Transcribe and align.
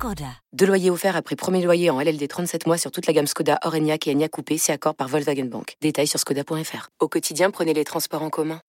Skoda. 0.00 0.24
Deux 0.54 0.64
loyers 0.64 0.88
offerts 0.88 1.14
après 1.14 1.36
premier 1.36 1.62
loyer 1.62 1.90
en 1.90 2.00
LLD 2.00 2.26
37 2.26 2.66
mois 2.66 2.78
sur 2.78 2.90
toute 2.90 3.06
la 3.06 3.12
gamme 3.12 3.26
Skoda, 3.26 3.58
Orenia 3.64 3.96
et 4.06 4.10
Enya 4.10 4.30
Coupé, 4.30 4.56
c'est 4.56 4.72
accord 4.72 4.94
par 4.94 5.08
Volkswagen 5.08 5.44
Bank. 5.44 5.76
Détails 5.82 6.06
sur 6.06 6.18
skoda.fr. 6.18 6.88
Au 7.00 7.08
quotidien, 7.08 7.50
prenez 7.50 7.74
les 7.74 7.84
transports 7.84 8.22
en 8.22 8.30
commun. 8.30 8.62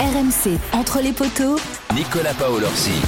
RMC, 0.00 0.58
entre 0.72 1.02
les 1.02 1.12
poteaux. 1.12 1.56
Nicolas 1.94 2.32
Paolorsi. 2.32 3.02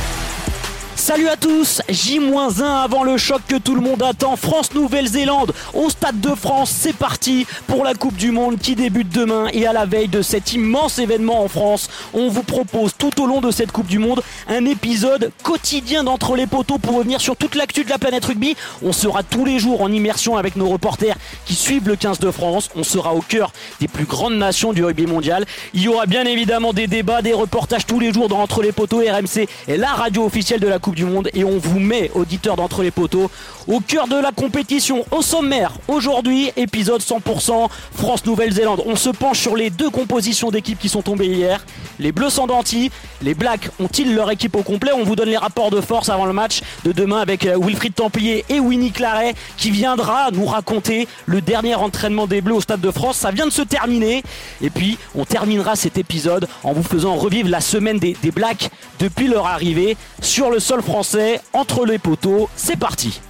Salut 1.10 1.26
à 1.26 1.36
tous, 1.36 1.82
J-1 1.88 2.62
avant 2.62 3.02
le 3.02 3.16
choc 3.16 3.40
que 3.48 3.56
tout 3.56 3.74
le 3.74 3.80
monde 3.80 4.00
attend, 4.00 4.36
France-Nouvelle-Zélande 4.36 5.52
au 5.74 5.90
Stade 5.90 6.20
de 6.20 6.36
France, 6.36 6.70
c'est 6.72 6.92
parti 6.92 7.48
pour 7.66 7.82
la 7.82 7.94
Coupe 7.94 8.14
du 8.14 8.30
Monde 8.30 8.60
qui 8.60 8.76
débute 8.76 9.08
demain 9.08 9.48
et 9.52 9.66
à 9.66 9.72
la 9.72 9.86
veille 9.86 10.06
de 10.06 10.22
cet 10.22 10.52
immense 10.52 11.00
événement 11.00 11.42
en 11.42 11.48
France, 11.48 11.90
on 12.14 12.28
vous 12.28 12.44
propose 12.44 12.92
tout 12.96 13.20
au 13.20 13.26
long 13.26 13.40
de 13.40 13.50
cette 13.50 13.72
Coupe 13.72 13.88
du 13.88 13.98
Monde 13.98 14.22
un 14.46 14.64
épisode 14.66 15.32
quotidien 15.42 16.04
d'entre 16.04 16.36
les 16.36 16.46
poteaux 16.46 16.78
pour 16.78 16.98
revenir 16.98 17.20
sur 17.20 17.36
toute 17.36 17.56
l'actu 17.56 17.82
de 17.82 17.90
la 17.90 17.98
planète 17.98 18.26
rugby. 18.26 18.54
On 18.80 18.92
sera 18.92 19.24
tous 19.24 19.44
les 19.44 19.58
jours 19.58 19.82
en 19.82 19.90
immersion 19.90 20.36
avec 20.36 20.54
nos 20.54 20.68
reporters 20.68 21.16
qui 21.44 21.54
suivent 21.54 21.88
le 21.88 21.96
15 21.96 22.20
de 22.20 22.30
France, 22.30 22.70
on 22.76 22.84
sera 22.84 23.16
au 23.16 23.20
cœur 23.20 23.52
des 23.80 23.88
plus 23.88 24.04
grandes 24.04 24.38
nations 24.38 24.72
du 24.72 24.84
rugby 24.84 25.06
mondial. 25.06 25.44
Il 25.74 25.82
y 25.82 25.88
aura 25.88 26.06
bien 26.06 26.24
évidemment 26.24 26.72
des 26.72 26.86
débats, 26.86 27.20
des 27.20 27.32
reportages 27.32 27.84
tous 27.84 27.98
les 27.98 28.12
jours 28.12 28.28
dans 28.28 28.38
Entre 28.38 28.62
les 28.62 28.70
poteaux 28.70 29.00
RMC 29.00 29.48
et 29.66 29.76
la 29.76 29.88
radio 29.88 30.24
officielle 30.24 30.60
de 30.60 30.68
la 30.68 30.78
Coupe 30.78 30.99
du 31.00 31.06
Monde 31.06 31.30
et 31.32 31.44
on 31.44 31.56
vous 31.56 31.80
met, 31.80 32.10
auditeurs 32.14 32.56
d'entre 32.56 32.82
les 32.82 32.90
poteaux, 32.90 33.30
au 33.66 33.80
cœur 33.80 34.06
de 34.06 34.16
la 34.16 34.32
compétition. 34.32 35.06
Au 35.10 35.22
sommaire, 35.22 35.72
aujourd'hui, 35.88 36.50
épisode 36.56 37.00
100% 37.00 37.68
France-Nouvelle-Zélande. 37.94 38.82
On 38.84 38.96
se 38.96 39.08
penche 39.08 39.38
sur 39.38 39.56
les 39.56 39.70
deux 39.70 39.88
compositions 39.88 40.50
d'équipes 40.50 40.78
qui 40.78 40.90
sont 40.90 41.00
tombées 41.00 41.28
hier. 41.28 41.64
Les 41.98 42.12
Bleus 42.12 42.28
sans 42.28 42.46
denti, 42.46 42.90
les 43.22 43.32
Blacks 43.32 43.70
ont-ils 43.80 44.14
leur 44.14 44.30
équipe 44.30 44.54
au 44.56 44.62
complet? 44.62 44.90
On 44.94 45.04
vous 45.04 45.16
donne 45.16 45.30
les 45.30 45.38
rapports 45.38 45.70
de 45.70 45.80
force 45.80 46.10
avant 46.10 46.26
le 46.26 46.34
match 46.34 46.60
de 46.84 46.92
demain 46.92 47.18
avec 47.18 47.46
euh, 47.46 47.58
Wilfried 47.58 47.94
Templier 47.94 48.44
et 48.50 48.60
Winnie 48.60 48.92
Claret 48.92 49.34
qui 49.56 49.70
viendra 49.70 50.30
nous 50.32 50.44
raconter 50.44 51.08
le 51.24 51.40
dernier 51.40 51.76
entraînement 51.76 52.26
des 52.26 52.42
Bleus 52.42 52.56
au 52.56 52.60
Stade 52.60 52.82
de 52.82 52.90
France. 52.90 53.16
Ça 53.16 53.30
vient 53.30 53.46
de 53.46 53.52
se 53.52 53.62
terminer. 53.62 54.22
Et 54.60 54.68
puis, 54.68 54.98
on 55.14 55.24
terminera 55.24 55.76
cet 55.76 55.96
épisode 55.96 56.46
en 56.62 56.74
vous 56.74 56.82
faisant 56.82 57.14
revivre 57.14 57.48
la 57.48 57.62
semaine 57.62 57.98
des, 57.98 58.14
des 58.22 58.30
Blacks 58.30 58.70
depuis 58.98 59.28
leur 59.28 59.46
arrivée 59.46 59.96
sur 60.20 60.50
le 60.50 60.60
sol 60.60 60.79
français, 60.82 61.40
entre 61.52 61.84
les 61.86 61.98
poteaux. 61.98 62.48
C'est 62.56 62.78
parti 62.78 63.20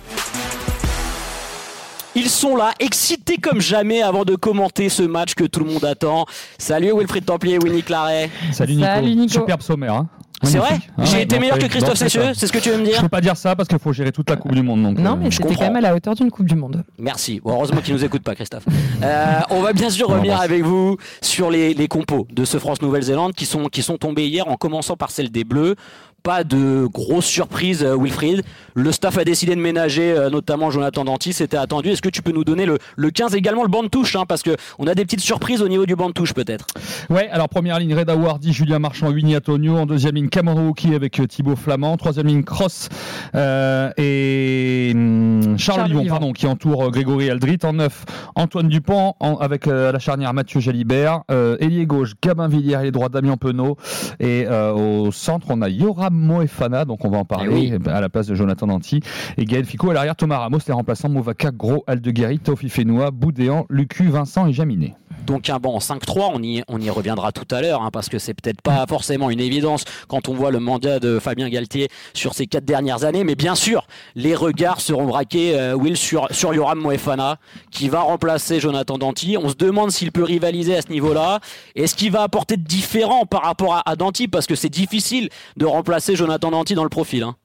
ils 2.17 2.29
sont 2.29 2.56
là, 2.56 2.73
excités 2.81 3.37
comme 3.37 3.61
jamais 3.61 4.03
avant 4.03 4.25
de 4.25 4.34
commenter 4.34 4.89
ce 4.89 5.03
match 5.05 5.34
que 5.34 5.45
tout 5.45 5.61
le 5.61 5.73
monde 5.73 5.84
attend. 5.84 6.27
Salut 6.59 6.93
Wilfried 6.93 7.25
Templier, 7.25 7.59
Winnie 7.59 7.84
Claret. 7.84 8.31
Salut 8.53 8.75
Nico. 8.75 8.87
Salut 8.87 9.15
Nico. 9.15 9.33
Superbe 9.33 9.62
sommaire. 9.62 9.95
Hein. 9.95 10.09
C'est 10.43 10.59
vrai 10.59 10.71
Magnifique. 10.71 10.91
J'ai 11.05 11.17
Ouais, 11.17 11.23
été 11.23 11.39
meilleur 11.39 11.59
que 11.59 11.67
Christophe 11.67 11.98
Cessieux, 11.98 12.33
c'est 12.34 12.47
ce 12.47 12.53
que 12.53 12.59
tu 12.59 12.71
veux 12.71 12.78
me 12.78 12.84
Je 12.87 12.91
dire 12.93 13.01
peux 13.03 13.09
pas 13.11 13.21
dire 13.21 13.37
ça 13.37 13.55
parce 13.55 13.69
qu'il 13.69 13.78
faut 13.78 13.93
gérer 13.93 14.11
toute 14.11 14.28
la 14.31 14.37
Coupe 14.37 14.55
du 14.55 14.62
Monde. 14.62 14.83
Donc, 14.83 14.98
Non, 14.98 15.12
euh, 15.12 15.17
mais 15.23 15.31
c'était 15.31 15.55
quand 15.55 15.65
même 15.65 15.77
à 15.77 15.83
la 15.83 15.95
hauteur 15.95 16.15
d'une 16.15 16.31
Coupe 16.31 16.47
du 16.47 16.55
Monde. 16.56 16.83
Merci. 16.98 17.41
Bon, 17.45 17.53
heureusement 17.53 17.81
qu'il 17.83 17.93
nous 17.95 18.05
écoute 18.05 18.23
pas, 18.23 18.34
Christophe. 18.34 18.65
Euh, 19.03 19.41
on 19.48 19.62
va 19.62 19.73
bien 19.73 19.89
sûr 19.89 20.09
revenir 20.09 20.39
avec 20.39 20.62
vous 20.62 20.98
sur 21.23 21.51
les, 21.51 21.73
les 21.73 21.89
compos 21.89 22.27
de 22.31 22.45
ce 22.45 22.59
France-Nouvelle-Zélande 22.59 23.33
qui 23.33 23.47
sont, 23.47 23.65
qui 23.69 23.83
sont 23.83 23.97
tombés 23.97 24.27
hier 24.28 24.47
en 24.47 24.56
commençant 24.56 24.95
par 24.95 25.11
celle 25.11 25.31
des 25.31 25.43
Bleus. 25.43 25.75
Pas 26.22 26.44
de 26.44 26.86
grosse 26.92 27.24
surprise, 27.26 27.82
euh, 27.82 27.96
Wilfried. 27.96 28.42
Le 28.74 28.92
staff 28.92 29.18
a 29.18 29.24
décidé 29.24 29.54
de 29.54 29.60
ménager, 29.60 30.12
euh, 30.12 30.30
notamment 30.30 30.70
Jonathan 30.70 31.04
Danty, 31.04 31.32
c'était 31.32 31.56
attendu. 31.56 31.88
Est-ce 31.91 32.03
que 32.03 32.08
tu 32.08 32.22
peux 32.22 32.32
nous 32.32 32.44
donner 32.44 32.66
le, 32.66 32.78
le 32.97 33.10
15 33.10 33.34
également, 33.34 33.62
le 33.62 33.69
banc 33.69 33.82
de 33.82 33.88
touche 33.88 34.16
hein, 34.16 34.25
Parce 34.28 34.42
qu'on 34.42 34.86
a 34.86 34.94
des 34.94 35.04
petites 35.04 35.20
surprises 35.20 35.62
au 35.62 35.69
niveau 35.69 35.86
du 35.86 35.97
banc 35.97 36.09
de 36.09 36.12
touche, 36.14 36.34
peut-être. 36.34 36.66
Ouais, 37.09 37.28
alors 37.30 37.48
première 37.48 37.78
ligne, 37.78 37.94
Reda 37.94 38.16
Wardy, 38.16 38.53
Julien 38.53 38.78
Marchand, 38.78 39.10
Winnie 39.10 39.36
Antonio. 39.36 39.76
En 39.76 39.86
deuxième 39.86 40.14
ligne, 40.14 40.28
Cameron 40.28 40.72
avec 40.94 41.20
euh, 41.20 41.26
Thibaut 41.26 41.56
Flamand. 41.56 41.97
Troisième 41.97 42.26
ligne, 42.26 42.42
Cross 42.42 42.88
euh, 43.34 43.91
et 43.97 44.92
hum, 44.94 45.59
Charles, 45.59 45.78
Charles 45.78 45.88
Livon, 45.88 46.03
Livon. 46.03 46.14
pardon, 46.14 46.32
qui 46.32 46.47
entoure 46.47 46.91
Grégory 46.91 47.30
Aldrit. 47.30 47.59
En 47.64 47.75
neuf, 47.75 48.04
Antoine 48.34 48.69
Dupont 48.69 49.14
en- 49.20 49.36
avec 49.36 49.66
euh, 49.66 49.92
la 49.92 49.98
charnière 49.98 50.32
Mathieu 50.32 50.60
Jalibert. 50.60 51.22
Euh, 51.30 51.56
ailier 51.60 51.86
gauche, 51.86 52.12
Gabin 52.22 52.48
Villiers, 52.48 52.80
et 52.86 52.91
droit, 52.91 53.09
Damien 53.09 53.36
Penaud. 53.36 53.76
Et 54.19 54.47
euh, 54.48 54.72
au 54.72 55.12
centre, 55.12 55.47
on 55.50 55.62
a 55.62 55.69
Moefana, 56.10 56.84
donc 56.84 57.04
on 57.04 57.10
va 57.10 57.19
en 57.19 57.25
parler, 57.25 57.71
Eh 57.72 57.76
oui. 57.76 57.88
à 57.91 58.00
la 58.00 58.09
place 58.09 58.26
de 58.26 58.34
Jonathan 58.34 58.66
Danty. 58.66 59.00
Et 59.38 59.44
Gaël 59.44 59.65
Ficot 59.65 59.91
à 59.91 59.94
l'arrière, 59.94 60.16
Thomas 60.16 60.38
Ramos, 60.38 60.59
les 60.66 60.75
remplaçants, 60.75 61.09
Movaka, 61.09 61.50
Gros, 61.53 61.84
Aldeguerri, 61.87 62.38
Taufi 62.38 62.69
Fenois, 62.69 63.10
Boudéan, 63.10 63.66
Lucu, 63.71 64.09
Vincent 64.09 64.47
et 64.47 64.53
Jaminet. 64.53 64.94
Donc 65.26 65.48
un 65.48 65.58
banc 65.58 65.75
en 65.75 65.78
5-3, 65.78 66.31
on 66.34 66.42
y, 66.42 66.62
on 66.66 66.81
y 66.81 66.91
reviendra 66.91 67.31
tout 67.31 67.47
à 67.54 67.60
l'heure, 67.60 67.82
hein, 67.82 67.91
parce 67.92 68.08
que 68.08 68.19
c'est 68.19 68.34
peut-être 68.34 68.60
pas 68.62 68.84
forcément 68.88 69.31
une 69.31 69.38
évidence 69.41 69.84
quand 70.08 70.28
on 70.28 70.34
voit 70.34 70.50
le 70.50 70.58
mandat 70.58 70.98
de 70.98 71.19
Fabien 71.19 71.48
Galtier 71.48 71.88
sur 72.14 72.34
ces 72.34 72.47
quatre 72.47 72.64
dernières 72.64 73.04
années, 73.04 73.22
mais 73.22 73.36
bien 73.36 73.54
sûr, 73.54 73.86
les 74.16 74.34
regards 74.34 74.80
seront 74.80 75.06
braqués, 75.06 75.59
euh, 75.59 75.75
Will, 75.75 75.97
sur, 75.97 76.26
sur 76.32 76.53
Yoram 76.53 76.80
Moefana, 76.80 77.36
qui 77.70 77.88
va 77.88 78.00
remplacer 78.00 78.59
Jonathan 78.60 78.98
Danty. 78.98 79.36
On 79.36 79.48
se 79.48 79.54
demande 79.54 79.91
s'il 79.92 80.10
peut 80.10 80.25
rivaliser 80.25 80.76
à 80.76 80.82
ce 80.82 80.88
niveau-là. 80.88 81.41
Est-ce 81.76 81.94
qu'il 81.94 82.10
va 82.10 82.22
apporter 82.22 82.56
de 82.56 82.64
différent 82.64 83.25
par 83.26 83.42
rapport 83.42 83.80
à, 83.84 83.97
Danty, 83.97 84.26
parce 84.26 84.47
que 84.47 84.54
c'est 84.54 84.69
difficile 84.69 85.28
de 85.56 85.66
remplacer 85.66 86.16
Jonathan 86.16 86.50
Danty 86.50 86.75
dans 86.75 86.84
le 86.84 86.88
profil. 86.91 87.22
hein. 87.22 87.36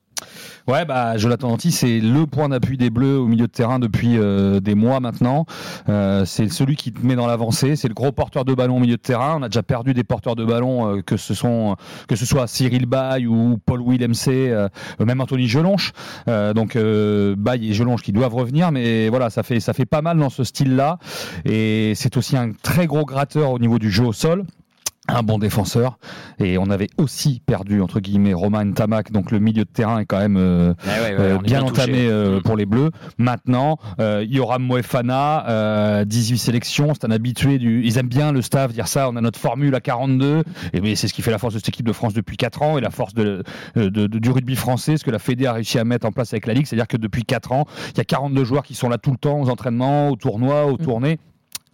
Ouais, 0.68 0.84
bah 0.84 1.16
Jonathan 1.18 1.50
Danty, 1.50 1.72
c'est 1.72 2.00
le 2.00 2.26
point 2.26 2.50
d'appui 2.50 2.76
des 2.76 2.90
Bleus 2.90 3.20
au 3.20 3.28
milieu 3.28 3.46
de 3.46 3.52
terrain 3.52 3.78
depuis 3.78 4.18
euh, 4.18 4.59
des 4.59 4.74
mois 4.74 5.00
maintenant. 5.00 5.46
Euh, 5.90 6.26
c'est 6.26 6.50
celui 6.50 6.76
qui 6.76 6.92
te 6.92 7.06
met 7.06 7.16
dans 7.16 7.28
l'avancée. 7.28 7.76
C'est 7.76 7.88
le 7.88 7.94
gros 7.94 8.12
porteur 8.12 8.46
de 8.46 8.53
ballon 8.56 8.78
au 8.78 8.80
milieu 8.80 8.98
de 8.98 9.02
terrain. 9.02 9.38
On 9.40 9.44
a 9.44 9.50
déjà 9.50 9.62
perdu 9.62 9.94
des 9.94 10.03
porteurs 10.03 10.36
de 10.36 10.44
ballon, 10.44 10.98
euh, 10.98 11.02
que 11.03 11.18
ce 11.18 11.36
soit 11.36 12.48
Cyril 12.48 12.88
Bay 12.88 13.28
ou 13.28 13.59
Paul 13.64 13.81
Willemc, 13.81 14.14
même 15.00 15.22
Anthony 15.22 15.48
Gelonche. 15.48 15.92
Donc 16.26 16.76
Bay 16.76 17.59
et 17.62 17.74
Gelonche 17.74 18.02
qui 18.02 18.12
doivent 18.12 18.34
revenir, 18.34 18.72
mais 18.72 19.09
voilà, 19.09 19.30
ça 19.30 19.44
fait 19.44 19.59
ça 19.59 19.74
fait 19.74 19.86
pas 19.86 20.02
mal 20.02 20.18
dans 20.18 20.32
ce 20.32 20.44
style-là. 20.44 20.97
Et 21.46 21.94
c'est 21.96 22.18
aussi 22.18 22.38
un 22.38 22.53
très 22.53 22.88
gros 22.88 23.06
gratteur 23.06 23.52
au 23.52 23.59
niveau 23.59 23.78
du 23.78 23.92
jeu 23.92 24.06
au 24.06 24.14
sol 24.14 24.46
un 25.08 25.22
bon 25.24 25.38
défenseur 25.38 25.98
et 26.40 26.58
on 26.58 26.70
avait 26.70 26.88
aussi 26.98 27.42
perdu 27.46 27.82
entre 27.82 28.00
guillemets 28.00 28.34
Romain 28.34 28.72
Tamac 28.72 29.12
donc 29.12 29.32
le 29.32 29.40
milieu 29.40 29.64
de 29.64 29.70
terrain 29.70 30.00
est 30.00 30.06
quand 30.06 30.18
même 30.20 30.38
euh, 30.38 30.74
euh, 31.20 31.38
bien, 31.44 31.60
entamé 31.62 32.08
euh, 32.08 32.38
Mm. 32.40 32.42
pour 32.42 32.58
les 32.58 32.66
Bleus. 32.66 32.90
Maintenant, 33.18 33.78
euh, 34.00 34.26
Yoram 34.28 34.64
Moefana, 34.64 35.48
euh, 35.50 36.06
18 36.06 36.38
sélections, 36.38 36.94
c'est 36.94 37.06
un 37.06 37.12
habitué 37.12 37.58
du. 37.60 37.84
Ils 37.84 37.98
aiment 37.98 38.08
bien 38.10 38.32
le 38.32 38.42
staff 38.42 38.74
dire 38.74 38.88
ça. 38.88 39.10
On 39.10 39.16
a 39.16 39.22
notre 39.22 39.40
formule 39.40 39.74
à 39.76 39.80
42, 39.82 40.44
et 40.74 40.82
mais 40.82 40.96
c'est 40.96 41.08
ce 41.08 41.14
qui 41.14 41.22
fait 41.22 41.32
la 41.32 41.38
force 41.38 41.54
de 41.54 41.60
cette 41.60 41.70
équipe 41.70 41.86
de 41.86 41.94
France 41.94 42.14
depuis 42.14 42.38
4 42.38 42.62
ans 42.64 42.78
et 42.78 42.82
la 42.82 42.90
force 42.90 43.14
de, 43.14 43.44
de- 43.76 43.90
de- 43.90 44.08
du 44.08 44.30
rugby 44.32 44.56
français, 44.56 44.98
ce 44.98 45.04
que 45.04 45.12
la 45.12 45.20
Fédé 45.20 45.46
a 45.46 45.54
réussi 45.54 45.78
à 45.80 45.84
mettre 45.84 46.06
en 46.08 46.12
place 46.12 46.34
avec 46.34 46.46
la 46.48 46.54
Ligue, 46.54 46.66
c'est-à-dire 46.66 46.88
que 46.88 46.98
depuis 46.98 47.24
4 47.24 47.52
ans, 47.52 47.66
il 47.92 47.98
y 47.98 48.02
a 48.02 48.06
42 48.06 48.44
joueurs 48.44 48.64
qui 48.64 48.74
sont 48.76 48.90
là 48.90 48.98
tout 48.98 49.12
le 49.12 49.18
temps 49.18 49.40
aux 49.40 49.50
entraînements, 49.50 50.10
aux 50.10 50.16
tournois, 50.16 50.66
aux 50.66 50.78
tournées. 50.78 51.20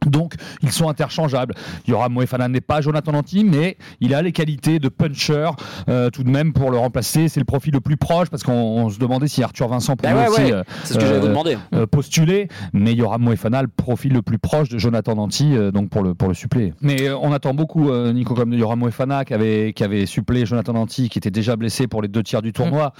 Donc, 0.07 0.33
ils 0.63 0.71
sont 0.71 0.89
interchangeables. 0.89 1.53
Yoram 1.87 2.13
Moefana 2.13 2.47
n'est 2.47 2.59
pas 2.61 2.81
Jonathan 2.81 3.11
Danty, 3.11 3.43
mais 3.43 3.77
il 3.99 4.15
a 4.15 4.21
les 4.23 4.31
qualités 4.31 4.79
de 4.79 4.89
puncher 4.89 5.49
euh, 5.89 6.09
tout 6.09 6.23
de 6.23 6.29
même 6.29 6.53
pour 6.53 6.71
le 6.71 6.77
remplacer. 6.77 7.29
C'est 7.29 7.39
le 7.39 7.45
profil 7.45 7.73
le 7.73 7.81
plus 7.81 7.97
proche 7.97 8.29
parce 8.29 8.41
qu'on 8.43 8.51
on 8.53 8.89
se 8.89 8.97
demandait 8.97 9.27
si 9.27 9.43
Arthur 9.43 9.67
Vincent 9.67 9.95
pouvait 9.95 10.13
Bah 10.13 10.21
ouais, 10.23 10.29
aussi 10.29 10.41
ouais. 10.41 10.53
euh, 10.53 10.63
C'est 10.83 10.93
ce 10.95 10.99
que 10.99 11.05
j'allais 11.05 11.19
vous 11.19 11.27
euh, 11.27 11.55
euh, 11.75 11.85
postuler, 11.85 12.47
mais 12.73 12.93
Yoram 12.93 13.21
Moefana, 13.21 13.61
le 13.61 13.67
profil 13.67 14.13
le 14.13 14.21
plus 14.23 14.39
proche 14.39 14.69
de 14.69 14.79
Jonathan 14.79 15.15
Danty, 15.15 15.55
euh, 15.55 15.71
donc 15.71 15.89
pour 15.89 16.01
le, 16.01 16.15
pour 16.15 16.27
le 16.27 16.33
suppléer. 16.33 16.73
Mais 16.81 17.07
euh, 17.07 17.17
on 17.21 17.31
attend 17.31 17.53
beaucoup, 17.53 17.89
euh, 17.89 18.11
Nico, 18.11 18.33
comme 18.33 18.49
de 18.49 18.57
Yoram 18.57 18.79
Moefana, 18.79 19.23
qui 19.23 19.33
avait, 19.35 19.73
qui 19.73 19.83
avait 19.83 20.07
suppléé 20.07 20.45
Jonathan 20.47 20.73
Danty, 20.73 21.09
qui 21.09 21.19
était 21.19 21.31
déjà 21.31 21.55
blessé 21.55 21.85
pour 21.87 22.01
les 22.01 22.07
deux 22.07 22.23
tiers 22.23 22.41
du 22.41 22.53
tournoi, 22.53 22.93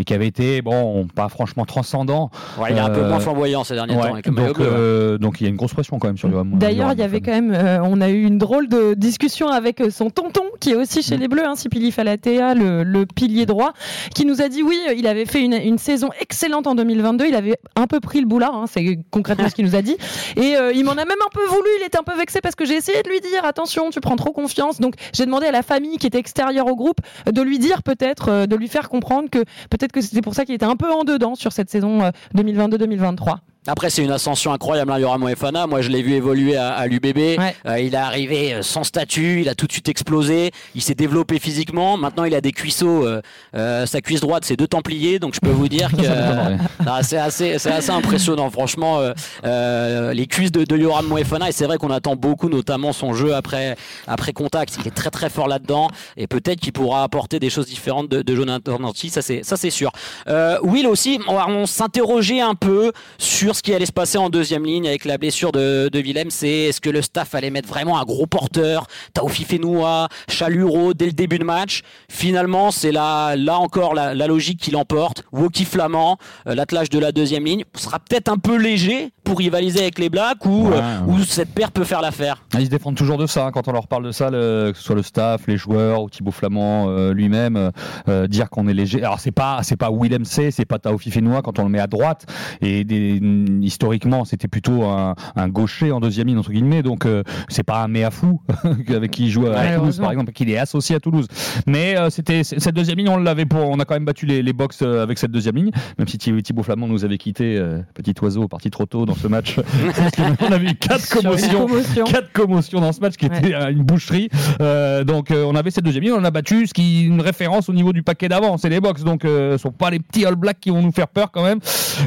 et 0.00 0.04
qui 0.04 0.12
avait 0.12 0.26
été, 0.26 0.60
bon, 0.62 1.06
pas 1.14 1.28
franchement 1.28 1.64
transcendant. 1.64 2.30
Ouais, 2.60 2.68
il 2.72 2.76
est 2.76 2.80
un 2.80 2.90
peu 2.90 3.06
moins 3.06 3.20
flamboyant 3.20 3.62
ces 3.62 3.74
derniers 3.74 3.94
temps. 3.94 4.12
Avec 4.14 4.28
maillot 4.28 4.48
donc, 4.48 4.60
euh, 4.60 5.18
donc 5.18 5.40
il 5.40 5.44
y 5.44 5.46
a 5.46 5.50
une 5.50 5.56
grosse 5.56 5.74
pression 5.74 5.98
quand 5.98 6.08
même 6.08 6.16
sur 6.18 6.28
Yoram 6.48 6.58
D'ailleurs, 6.58 6.92
il 6.92 6.98
y 6.98 7.02
avait 7.02 7.20
quand 7.20 7.32
même, 7.32 7.52
euh, 7.52 7.80
on 7.82 8.00
a 8.00 8.08
eu 8.08 8.24
une 8.24 8.38
drôle 8.38 8.68
de 8.68 8.94
discussion 8.94 9.48
avec 9.48 9.80
euh, 9.80 9.90
son 9.90 10.10
tonton, 10.10 10.44
qui 10.60 10.70
est 10.70 10.76
aussi 10.76 11.02
chez 11.02 11.16
Mm. 11.16 11.20
les 11.20 11.28
Bleus, 11.28 11.46
hein, 11.46 11.56
Sipili 11.56 11.92
Falatea, 11.92 12.54
le, 12.54 12.82
le 12.82 13.06
pilier 13.06 13.46
droit, 13.46 13.72
qui 14.14 14.24
nous 14.24 14.40
a 14.40 14.48
dit 14.48 14.62
oui, 14.62 14.78
euh, 14.88 14.94
il 14.94 15.06
avait 15.06 15.26
fait 15.26 15.42
une, 15.42 15.54
une 15.54 15.78
saison 15.78 16.10
excellente 16.20 16.66
en 16.66 16.74
2022, 16.74 17.26
il 17.26 17.34
avait 17.34 17.58
un 17.76 17.86
peu 17.86 18.00
pris 18.00 18.20
le 18.20 18.26
boulard, 18.26 18.54
hein, 18.54 18.64
c'est 18.66 18.98
concrètement 19.10 19.48
ce 19.48 19.54
qu'il 19.54 19.64
nous 19.64 19.76
a 19.76 19.82
dit, 19.82 19.96
et 20.36 20.56
euh, 20.56 20.72
il 20.72 20.84
m'en 20.84 20.92
a 20.92 21.04
même 21.04 21.08
un 21.08 21.30
peu 21.32 21.44
voulu, 21.46 21.68
il 21.80 21.86
était 21.86 21.98
un 21.98 22.02
peu 22.02 22.16
vexé 22.16 22.40
parce 22.40 22.54
que 22.54 22.64
j'ai 22.64 22.74
essayé 22.74 23.02
de 23.02 23.08
lui 23.08 23.20
dire 23.20 23.44
attention, 23.44 23.90
tu 23.90 24.00
prends 24.00 24.16
trop 24.16 24.32
confiance, 24.32 24.80
donc 24.80 24.94
j'ai 25.12 25.26
demandé 25.26 25.46
à 25.46 25.52
la 25.52 25.62
famille 25.62 25.98
qui 25.98 26.06
était 26.06 26.18
extérieure 26.18 26.66
au 26.66 26.76
groupe 26.76 26.98
euh, 27.26 27.32
de 27.32 27.42
lui 27.42 27.58
dire 27.58 27.82
peut-être, 27.82 28.28
euh, 28.28 28.46
de 28.46 28.56
lui 28.56 28.68
faire 28.68 28.88
comprendre 28.88 29.28
que 29.30 29.40
peut-être 29.70 29.92
que 29.92 30.00
c'était 30.00 30.22
pour 30.22 30.34
ça 30.34 30.44
qu'il 30.44 30.54
était 30.54 30.66
un 30.66 30.76
peu 30.76 30.90
en 30.90 31.04
dedans 31.04 31.34
sur 31.34 31.52
cette 31.52 31.70
saison 31.70 32.02
euh, 32.02 32.10
2022-2023. 32.36 33.36
Après, 33.68 33.90
c'est 33.90 34.02
une 34.02 34.10
ascension 34.10 34.52
incroyable, 34.52 34.90
hein, 34.92 34.98
Yoram 34.98 35.20
Moefana. 35.20 35.66
Moi, 35.66 35.82
je 35.82 35.90
l'ai 35.90 36.02
vu 36.02 36.14
évoluer 36.14 36.56
à, 36.56 36.72
à 36.72 36.86
l'UBB. 36.86 37.16
Ouais. 37.38 37.54
Euh, 37.66 37.78
il 37.78 37.94
est 37.94 37.98
arrivé 37.98 38.54
euh, 38.54 38.62
sans 38.62 38.82
statut, 38.82 39.42
il 39.42 39.48
a 39.50 39.54
tout 39.54 39.66
de 39.66 39.72
suite 39.72 39.88
explosé. 39.90 40.52
Il 40.74 40.80
s'est 40.80 40.94
développé 40.94 41.38
physiquement. 41.38 41.98
Maintenant, 41.98 42.24
il 42.24 42.34
a 42.34 42.40
des 42.40 42.52
cuisseaux. 42.52 43.04
euh, 43.06 43.20
euh, 43.54 43.84
sa 43.84 44.00
cuisse 44.00 44.20
droite, 44.20 44.44
c'est 44.46 44.56
deux 44.56 44.66
templiers. 44.66 45.18
Donc, 45.18 45.34
je 45.34 45.40
peux 45.40 45.50
vous 45.50 45.68
dire 45.68 45.90
que 45.92 46.00
euh, 46.06 46.56
c'est 47.02 47.18
assez, 47.18 47.54
assez 47.54 47.90
impressionnant. 47.90 48.48
Franchement, 48.50 49.00
euh, 49.44 50.12
les 50.14 50.26
cuisses 50.26 50.52
de, 50.52 50.64
de 50.64 50.76
Yoram 50.76 51.06
Moefana. 51.06 51.50
Et 51.50 51.52
c'est 51.52 51.66
vrai 51.66 51.76
qu'on 51.76 51.90
attend 51.90 52.16
beaucoup, 52.16 52.48
notamment 52.48 52.94
son 52.94 53.12
jeu 53.12 53.34
après, 53.34 53.76
après 54.06 54.32
contact. 54.32 54.78
Il 54.80 54.88
est 54.88 54.94
très, 54.94 55.10
très 55.10 55.28
fort 55.28 55.46
là-dedans. 55.46 55.88
Et 56.16 56.26
peut-être 56.26 56.60
qu'il 56.60 56.72
pourra 56.72 57.02
apporter 57.02 57.38
des 57.38 57.50
choses 57.50 57.66
différentes 57.66 58.08
de, 58.08 58.22
de 58.22 58.34
Jonathan 58.34 58.78
Nancy. 58.78 59.10
Ça, 59.10 59.20
c'est, 59.20 59.42
ça, 59.44 59.58
c'est 59.58 59.68
sûr. 59.70 59.92
Euh, 60.28 60.56
Will 60.62 60.86
aussi, 60.86 61.20
on, 61.28 61.34
on 61.36 61.66
s'interrogeait 61.66 62.40
un 62.40 62.54
peu 62.54 62.92
sur 63.18 63.57
ce 63.58 63.62
qui 63.62 63.74
allait 63.74 63.86
se 63.86 63.92
passer 63.92 64.18
en 64.18 64.30
deuxième 64.30 64.64
ligne 64.64 64.86
avec 64.86 65.04
la 65.04 65.18
blessure 65.18 65.50
de, 65.50 65.88
de 65.92 65.98
Willem. 65.98 66.30
C'est 66.30 66.48
est-ce 66.48 66.80
que 66.80 66.90
le 66.90 67.02
staff 67.02 67.34
allait 67.34 67.50
mettre 67.50 67.68
vraiment 67.68 67.98
un 67.98 68.04
gros 68.04 68.26
porteur, 68.26 68.86
Taofi 69.14 69.42
Fenoua, 69.44 70.08
Chaluro 70.28 70.94
dès 70.94 71.06
le 71.06 71.12
début 71.12 71.38
de 71.40 71.44
match 71.44 71.82
Finalement, 72.08 72.70
c'est 72.70 72.92
là, 72.92 73.34
là 73.36 73.58
encore 73.58 73.94
la, 73.94 74.14
la 74.14 74.26
logique 74.28 74.60
qui 74.60 74.70
l'emporte. 74.70 75.24
Woki 75.32 75.64
Flamand, 75.64 76.18
euh, 76.46 76.54
l'attelage 76.54 76.88
de 76.90 76.98
la 77.00 77.10
deuxième 77.10 77.44
ligne, 77.44 77.64
sera 77.74 77.98
peut-être 77.98 78.28
un 78.28 78.38
peu 78.38 78.56
léger 78.56 79.10
pour 79.24 79.38
rivaliser 79.38 79.80
avec 79.80 79.98
les 79.98 80.08
Blacks 80.08 80.46
ou, 80.46 80.68
Ouais, 80.68 80.76
euh, 80.76 81.00
ouais. 81.00 81.12
ou 81.14 81.24
cette 81.24 81.52
paire 81.52 81.72
peut 81.72 81.84
faire 81.84 82.00
l'affaire. 82.00 82.44
Ah, 82.54 82.60
Ils 82.60 82.66
se 82.66 82.70
défendent 82.70 82.96
toujours 82.96 83.18
de 83.18 83.26
ça 83.26 83.46
hein, 83.46 83.50
quand 83.52 83.66
on 83.68 83.72
leur 83.72 83.88
parle 83.88 84.04
de 84.04 84.12
ça, 84.12 84.30
le- 84.30 84.70
que 84.72 84.78
ce 84.78 84.84
soit 84.84 84.94
le 84.94 85.02
staff, 85.02 85.42
les 85.48 85.56
joueurs 85.56 86.02
ou 86.02 86.08
Thibaut 86.08 86.30
Flamand 86.30 86.88
euh, 86.88 87.12
lui-même, 87.12 87.72
euh, 88.08 88.26
dire 88.28 88.48
qu'on 88.50 88.68
est 88.68 88.74
léger. 88.74 89.02
Alors 89.02 89.18
c'est 89.20 89.32
pas 89.32 89.60
c'est 89.64 89.76
pas 89.76 89.90
Willem 89.92 90.24
C, 90.24 90.50
c'est 90.50 90.64
pas 90.64 90.78
Taofi 90.78 91.10
Fenoua 91.10 91.42
quand 91.42 91.58
on 91.58 91.64
le 91.64 91.68
met 91.70 91.80
à 91.80 91.86
droite 91.88 92.24
et 92.62 92.84
des- 92.84 93.18
historiquement 93.62 94.24
c'était 94.24 94.48
plutôt 94.48 94.84
un, 94.84 95.14
un 95.36 95.48
gaucher 95.48 95.92
en 95.92 96.00
deuxième 96.00 96.26
ligne 96.28 96.38
entre 96.38 96.50
guillemets 96.52 96.82
donc 96.82 97.06
euh, 97.06 97.22
c'est 97.48 97.62
pas 97.62 97.82
un 97.82 97.88
méa 97.88 98.10
fou 98.10 98.40
avec 98.88 99.10
qui 99.10 99.24
il 99.26 99.30
joue 99.30 99.46
à 99.46 99.76
Toulouse 99.76 99.98
par 99.98 100.10
exemple 100.12 100.32
qu'il 100.32 100.50
est 100.50 100.58
associé 100.58 100.96
à 100.96 101.00
Toulouse. 101.00 101.26
Mais 101.66 101.96
euh, 101.96 102.10
c'était 102.10 102.44
cette 102.44 102.74
deuxième 102.74 102.98
ligne 102.98 103.08
on 103.08 103.16
l'avait 103.18 103.46
pour 103.46 103.68
on 103.68 103.78
a 103.80 103.84
quand 103.84 103.94
même 103.94 104.04
battu 104.04 104.26
les, 104.26 104.42
les 104.42 104.52
box 104.52 104.80
euh, 104.82 105.02
avec 105.02 105.18
cette 105.18 105.30
deuxième 105.30 105.56
ligne 105.56 105.70
même 105.98 106.08
si 106.08 106.18
Thi- 106.18 106.42
Thibaut 106.42 106.62
Flamand 106.62 106.88
nous 106.88 107.04
avait 107.04 107.18
quitté 107.18 107.56
euh, 107.56 107.80
petit 107.94 108.14
oiseau 108.22 108.48
parti 108.48 108.70
trop 108.70 108.86
tôt 108.86 109.06
dans 109.06 109.14
ce 109.14 109.28
match. 109.28 109.56
Qu'on 110.38 110.52
avait 110.52 110.70
eu 110.70 110.74
quatre 110.74 111.08
commotions 111.08 111.66
commotion. 111.66 112.04
quatre 112.04 112.32
commotions 112.32 112.80
dans 112.80 112.92
ce 112.92 113.00
match 113.00 113.14
qui 113.16 113.26
était 113.26 113.54
euh, 113.54 113.70
une 113.70 113.82
boucherie. 113.82 114.28
Euh, 114.60 115.04
donc 115.04 115.30
euh, 115.30 115.44
on 115.44 115.54
avait 115.54 115.70
cette 115.70 115.84
deuxième 115.84 116.04
ligne, 116.04 116.12
on 116.12 116.24
a 116.24 116.30
battu, 116.30 116.66
ce 116.66 116.74
qui 116.74 117.02
est 117.02 117.06
une 117.06 117.20
référence 117.20 117.68
au 117.68 117.72
niveau 117.72 117.92
du 117.92 118.02
paquet 118.02 118.28
d'avant, 118.28 118.56
c'est 118.56 118.68
les 118.68 118.80
box. 118.80 119.04
Donc 119.04 119.24
euh, 119.24 119.52
ce 119.52 119.62
sont 119.62 119.70
pas 119.72 119.90
les 119.90 119.98
petits 119.98 120.24
All 120.24 120.36
Blacks 120.36 120.60
qui 120.60 120.70
vont 120.70 120.82
nous 120.82 120.92
faire 120.92 121.08
peur 121.08 121.30
quand 121.30 121.42
même. 121.44 121.58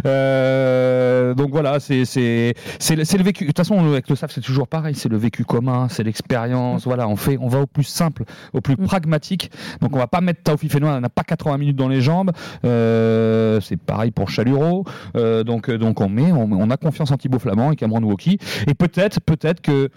Euh, 0.06 1.21
donc 1.36 1.52
voilà, 1.52 1.80
c'est 1.80 2.06
c'est 2.06 2.54
c'est 2.80 2.96
le, 2.96 3.24
vécu. 3.24 3.44
De 3.46 3.50
toute 3.50 3.58
façon, 3.58 3.80
avec 3.80 4.10
le 4.10 4.16
staff, 4.16 4.32
c'est 4.32 4.42
toujours 4.42 4.68
pareil, 4.68 4.96
c'est 4.96 5.10
le 5.10 5.18
vécu 5.18 5.46
commun, 5.46 5.88
c'est 5.90 6.04
l'expérience. 6.04 6.84
Voilà, 6.84 7.08
on 7.08 7.16
fait, 7.16 7.38
on 7.40 7.48
va 7.48 7.62
au 7.62 7.68
plus 7.68 7.84
simple, 7.84 8.24
au 8.54 8.62
plus 8.62 8.76
Mm. 8.82 8.86
pragmatique. 8.86 9.52
Donc 9.82 9.96
on 9.96 10.00
va 10.00 10.08
pas 10.08 10.22
mettre 10.22 10.42
Taofi 10.44 10.70
Fenoua, 10.70 10.96
on 10.96 11.02
n'a 11.02 11.10
pas 11.10 11.24
80 11.24 11.58
minutes 11.58 11.76
dans 11.76 11.88
les 11.88 12.02
jambes. 12.02 12.32
Euh, 12.66 13.60
c'est 13.62 13.78
pareil 13.78 14.12
pour 14.12 14.30
Chaluro. 14.30 14.86
Euh, 15.16 15.44
donc 15.44 15.70
euh, 15.70 15.78
donc 15.78 16.02
on 16.02 16.10
met, 16.10 16.32
on, 16.32 16.52
on 16.52 16.70
a 16.70 16.78
confiance 16.78 17.12
en 17.12 17.18
Thibaut 17.18 17.40
Flamand 17.40 17.72
et 17.72 17.76
Cameron 17.76 18.04
Woki. 18.04 18.38
Et 18.68 18.74
peut-être 18.74 19.20
peut-être 19.22 19.62
que 19.62 19.90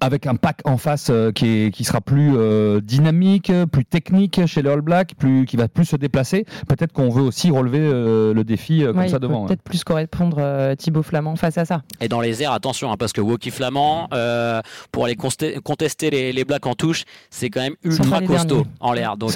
avec 0.00 0.26
un 0.26 0.36
pack 0.36 0.60
en 0.64 0.78
face 0.78 1.08
euh, 1.10 1.32
qui, 1.32 1.46
est, 1.66 1.70
qui 1.70 1.84
sera 1.84 2.00
plus 2.00 2.32
euh, 2.34 2.80
dynamique, 2.80 3.52
plus 3.70 3.84
technique 3.84 4.40
chez 4.46 4.62
les 4.62 4.70
All 4.70 4.80
Blacks, 4.80 5.14
plus, 5.18 5.44
qui 5.44 5.56
va 5.56 5.68
plus 5.68 5.84
se 5.84 5.96
déplacer. 5.96 6.46
Peut-être 6.66 6.92
qu'on 6.92 7.10
veut 7.10 7.22
aussi 7.22 7.50
relever 7.50 7.80
euh, 7.80 8.32
le 8.32 8.42
défi 8.44 8.82
euh, 8.82 8.88
comme 8.92 8.98
Ouais, 9.02 9.08
ça 9.08 9.18
devant. 9.18 9.42
ouais. 9.42 9.48
Peut-être 9.48 9.62
plus 9.62 9.84
correspondre 9.84 10.38
euh, 10.40 10.74
Thibaut 10.74 11.02
Flamand 11.02 11.36
face 11.36 11.58
à 11.58 11.64
ça. 11.66 11.82
Et 12.00 12.08
dans 12.08 12.20
les 12.20 12.42
airs, 12.42 12.52
attention, 12.52 12.90
hein, 12.90 12.96
parce 12.98 13.12
que 13.12 13.20
Woki 13.20 13.50
Flamand, 13.50 14.08
euh, 14.14 14.62
pour 14.92 15.04
aller 15.04 15.16
contester 15.16 16.10
les, 16.10 16.32
les 16.32 16.44
Blacks 16.44 16.66
en 16.66 16.74
touche, 16.74 17.04
c'est 17.30 17.50
quand 17.50 17.60
même 17.60 17.76
ultra 17.84 18.20
costaud 18.22 18.46
derniers. 18.56 18.70
en 18.80 18.92
l'air. 18.92 19.16
Donc, 19.16 19.32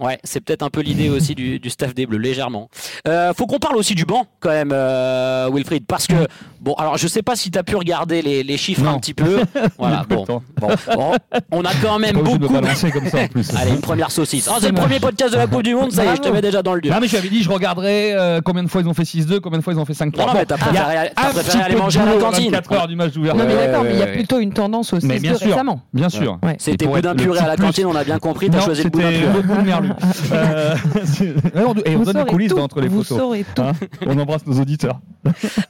Ouais, 0.00 0.18
c'est 0.24 0.40
peut-être 0.40 0.62
un 0.62 0.70
peu 0.70 0.80
l'idée 0.80 1.10
aussi 1.10 1.34
du, 1.34 1.58
du 1.60 1.68
staff 1.70 1.94
des 1.94 2.06
Bleus, 2.06 2.18
légèrement. 2.18 2.68
Euh, 3.06 3.32
faut 3.36 3.46
qu'on 3.46 3.58
parle 3.58 3.76
aussi 3.76 3.94
du 3.94 4.04
banc, 4.06 4.24
quand 4.40 4.48
même, 4.50 4.70
euh, 4.72 5.50
Wilfried, 5.52 5.84
parce 5.86 6.06
que, 6.06 6.14
bon, 6.60 6.72
alors 6.74 6.96
je 6.96 7.06
sais 7.06 7.22
pas 7.22 7.36
si 7.36 7.50
tu 7.50 7.58
as 7.58 7.62
pu 7.62 7.76
regarder 7.76 8.22
les, 8.22 8.42
les 8.42 8.56
chiffres 8.56 8.82
Non. 8.82 8.92
un 8.92 8.98
petit 8.98 9.12
peu. 9.14 9.40
voilà, 9.78 10.04
bon, 10.08 10.24
bon, 10.26 10.40
bon, 10.58 11.12
on 11.50 11.64
a 11.64 11.70
quand 11.82 11.98
même 11.98 12.16
de 12.16 12.22
beaucoup. 12.22 12.48
balancer 12.48 12.90
comme 12.90 13.06
ça 13.08 13.18
en 13.18 13.28
plus. 13.28 13.54
Allez, 13.60 13.72
une 13.72 13.80
première 13.82 14.10
saucisse. 14.10 14.48
Ah, 14.50 14.56
c'est 14.60 14.68
le 14.68 14.74
premier 14.74 15.00
podcast 15.00 15.32
de 15.34 15.38
la 15.38 15.46
Coupe 15.46 15.62
du 15.64 15.74
Monde, 15.74 15.92
ça 15.92 16.04
y 16.04 16.08
est, 16.08 16.16
je 16.16 16.22
te 16.22 16.28
mets 16.28 16.40
déjà 16.40 16.62
dans 16.62 16.74
le 16.74 16.80
dur. 16.80 16.94
Non 16.94 17.00
mais 17.00 17.08
je 17.08 17.16
avais 17.18 17.28
dit 17.28 17.42
je 17.42 17.50
regarderai 17.50 18.12
euh, 18.14 18.40
combien 18.42 18.62
de 18.62 18.68
fois 18.68 18.80
ils 18.80 18.88
ont 18.88 18.94
fait 18.94 19.02
6-2, 19.02 19.40
combien 19.40 19.58
de 19.58 19.64
fois 19.64 19.74
ils 19.74 19.78
ont 19.78 19.84
fait 19.84 19.92
5-3. 19.92 20.16
Non, 20.18 20.26
non, 20.28 20.32
mais 20.34 20.46
t'as 20.46 20.56
il 20.70 20.74
y 20.74 20.78
a 20.78 20.82
préféré, 20.84 21.10
t'as 21.14 21.22
un 21.28 21.30
préféré 21.32 21.44
petit 21.44 21.56
aller 21.58 21.74
peu 21.74 21.78
de 21.78 21.84
manger 21.84 22.00
à 22.00 22.04
la 22.06 22.12
cantine. 22.14 22.44
24 22.52 22.72
heures 22.72 22.88
du 22.88 22.96
match 22.96 23.12
d'ouverture. 23.12 23.42
non, 23.42 23.48
mais 23.48 23.54
Ouais, 23.54 23.66
d'accord, 23.66 23.84
mais 23.84 23.92
il 23.92 23.98
y 23.98 24.02
a 24.02 24.06
plutôt 24.06 24.38
une 24.40 24.52
tendance 24.54 24.92
au 24.94 25.00
6 25.00 25.06
Mais 25.06 25.18
bien 25.18 25.34
sûr. 25.34 25.48
récemment. 25.48 25.80
Bien 25.92 26.08
sûr. 26.08 26.38
C'était 26.58 26.86
boudin 26.86 27.10
être 27.12 27.18
le 27.18 27.24
puré 27.24 27.38
à 27.40 27.46
la 27.48 27.56
cantine, 27.56 27.84
on 27.86 27.94
a 27.96 28.04
bien 28.04 28.18
compris, 28.18 28.48
t'as 28.50 28.60
choisi 28.60 28.84
le 28.84 28.90
boudin 28.90 29.10
c'était 29.10 29.89
Euh, 30.32 30.74
Et 31.84 31.94
on 31.94 31.98
Vous 31.98 32.04
donne 32.04 32.18
les 32.18 32.24
coulisses 32.24 32.52
tout, 32.52 32.58
entre 32.58 32.80
les 32.80 32.88
vous 32.88 33.02
photos. 33.02 33.18
saurez 33.18 33.44
tout. 33.54 33.62
Hein 33.62 33.72
on 34.06 34.18
embrasse 34.18 34.46
nos 34.46 34.60
auditeurs. 34.60 35.00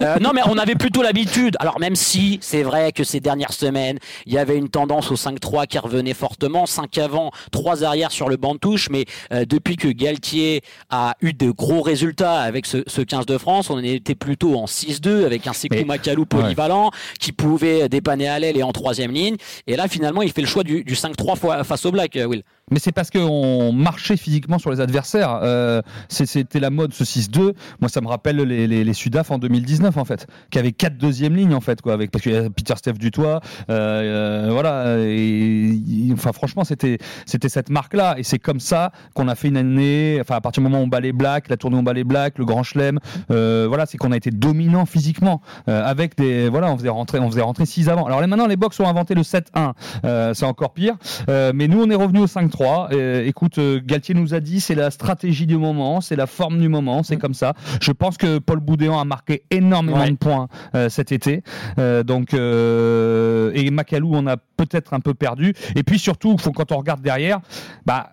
Euh, 0.02 0.18
non, 0.20 0.30
mais 0.34 0.42
on 0.46 0.56
avait 0.58 0.74
plutôt 0.76 1.02
l'habitude. 1.02 1.56
Alors, 1.60 1.80
même 1.80 1.96
si 1.96 2.38
c'est 2.40 2.62
vrai 2.62 2.92
que 2.92 3.02
ces 3.04 3.20
dernières 3.20 3.52
semaines, 3.52 3.98
il 4.26 4.32
y 4.32 4.38
avait 4.38 4.56
une 4.56 4.68
tendance 4.68 5.10
au 5.10 5.16
5-3 5.16 5.66
qui 5.66 5.78
revenait 5.78 6.14
fortement, 6.14 6.66
5 6.66 6.98
avant, 6.98 7.30
3 7.50 7.82
arrière 7.84 8.10
sur 8.12 8.28
le 8.28 8.36
banc 8.36 8.54
de 8.54 8.58
touche, 8.60 8.88
mais 8.90 9.06
euh, 9.32 9.44
depuis 9.44 9.76
que 9.76 9.88
Galtier 9.88 10.62
a 10.90 11.14
eu 11.20 11.32
de 11.32 11.50
gros 11.50 11.82
résultats 11.82 12.40
avec 12.40 12.66
ce, 12.66 12.78
ce 12.86 13.00
15 13.02 13.26
de 13.26 13.38
France, 13.38 13.70
on 13.70 13.78
était 13.82 14.14
plutôt 14.14 14.56
en 14.56 14.66
6-2 14.66 15.24
avec 15.24 15.46
un 15.46 15.52
Sekou 15.52 15.84
Makalou 15.84 16.26
polyvalent 16.26 16.90
qui 17.18 17.32
pouvait 17.32 17.88
dépanner 17.88 18.28
à 18.28 18.38
l'aile 18.38 18.56
et 18.56 18.62
en 18.62 18.72
troisième 18.72 19.10
ligne. 19.10 19.36
Et 19.66 19.76
là, 19.76 19.88
finalement, 19.88 20.22
il 20.22 20.30
fait 20.32 20.42
le 20.42 20.46
choix 20.46 20.62
du, 20.62 20.84
du 20.84 20.94
5-3 20.94 21.36
fois- 21.36 21.64
face 21.64 21.84
au 21.86 21.90
Black, 21.92 22.16
euh, 22.16 22.24
Will. 22.26 22.42
Mais 22.70 22.78
c'est 22.78 22.92
parce 22.92 23.10
qu'on 23.10 23.72
marchait 23.72 24.16
physiquement 24.16 24.58
sur 24.58 24.70
les 24.70 24.80
adversaires. 24.80 25.40
Euh, 25.42 25.82
C'était 26.08 26.60
la 26.60 26.70
mode 26.70 26.92
ce 26.92 27.04
6-2. 27.04 27.54
Moi, 27.80 27.88
ça 27.88 28.00
me 28.00 28.08
rappelle 28.08 28.36
les, 28.36 28.90
Sudaf 28.92 29.30
en 29.30 29.38
2019 29.38 29.96
en 29.96 30.04
fait, 30.04 30.26
qui 30.50 30.58
avaient 30.58 30.72
quatre 30.72 30.98
deuxième 30.98 31.36
lignes 31.36 31.54
en 31.54 31.60
fait, 31.60 31.80
quoi, 31.80 31.92
avec 31.92 32.10
Peter 32.10 32.74
Steph 32.76 32.94
Dutoit, 32.94 33.40
euh, 33.70 34.46
euh, 34.48 34.48
voilà. 34.50 34.98
Et, 34.98 35.78
enfin, 36.12 36.32
franchement, 36.32 36.64
c'était 36.64 36.98
cette 37.26 37.70
marque-là, 37.70 38.16
et 38.18 38.22
c'est 38.22 38.38
comme 38.38 38.60
ça 38.60 38.92
qu'on 39.14 39.28
a 39.28 39.34
fait 39.34 39.48
une 39.48 39.56
année. 39.56 40.18
Enfin, 40.20 40.36
à 40.36 40.40
partir 40.40 40.62
du 40.62 40.68
moment 40.68 40.82
où 40.82 40.84
on 40.84 40.88
bat 40.88 41.00
les 41.00 41.12
Blacks, 41.12 41.48
la 41.48 41.56
tournée 41.56 41.76
on 41.76 41.82
bat 41.82 41.92
les 41.92 42.04
Blacks, 42.04 42.38
le 42.38 42.44
Grand 42.44 42.62
Chelem, 42.62 42.98
euh, 43.30 43.66
voilà, 43.68 43.86
c'est 43.86 43.98
qu'on 43.98 44.12
a 44.12 44.16
été 44.16 44.30
dominant 44.30 44.86
physiquement 44.86 45.40
euh, 45.68 45.84
avec 45.84 46.16
des 46.16 46.48
voilà, 46.48 46.70
on 46.70 46.76
faisait 46.76 46.88
rentrer, 46.88 47.18
on 47.18 47.30
faisait 47.30 47.40
rentrer 47.40 47.66
6 47.66 47.88
avant. 47.88 48.04
Alors 48.04 48.20
là, 48.20 48.26
maintenant, 48.26 48.46
les 48.46 48.56
box 48.56 48.78
ont 48.80 48.86
inventé 48.86 49.14
le 49.14 49.22
7-1, 49.22 49.72
euh, 50.04 50.34
c'est 50.34 50.46
encore 50.46 50.72
pire. 50.72 50.96
Mais 51.28 51.68
nous, 51.68 51.82
on 51.82 51.90
est 51.90 51.94
revenu 51.94 52.20
au 52.20 52.26
5-3. 52.26 52.59
Euh, 52.60 53.24
écoute, 53.26 53.58
euh, 53.58 53.80
Galtier 53.84 54.14
nous 54.14 54.34
a 54.34 54.40
dit, 54.40 54.60
c'est 54.60 54.74
la 54.74 54.90
stratégie 54.90 55.46
du 55.46 55.56
moment, 55.56 56.00
c'est 56.00 56.16
la 56.16 56.26
forme 56.26 56.58
du 56.58 56.68
moment, 56.68 57.02
c'est 57.02 57.16
comme 57.16 57.34
ça. 57.34 57.54
Je 57.80 57.92
pense 57.92 58.16
que 58.16 58.38
Paul 58.38 58.60
Boudéan 58.60 58.98
a 58.98 59.04
marqué 59.04 59.42
énormément 59.50 60.00
Ouais. 60.00 60.10
de 60.10 60.16
points 60.16 60.48
euh, 60.74 60.88
cet 60.88 61.12
été. 61.12 61.42
Donc, 61.76 62.34
et 62.34 63.70
Macalou, 63.70 64.10
on 64.14 64.26
a 64.26 64.36
peut-être 64.36 64.94
un 64.94 65.00
peu 65.00 65.14
perdu. 65.14 65.54
Et 65.76 65.82
puis 65.82 65.98
surtout, 65.98 66.36
faut, 66.38 66.52
quand 66.52 66.72
on 66.72 66.76
regarde 66.78 67.00
derrière, 67.00 67.40
bah, 67.86 68.10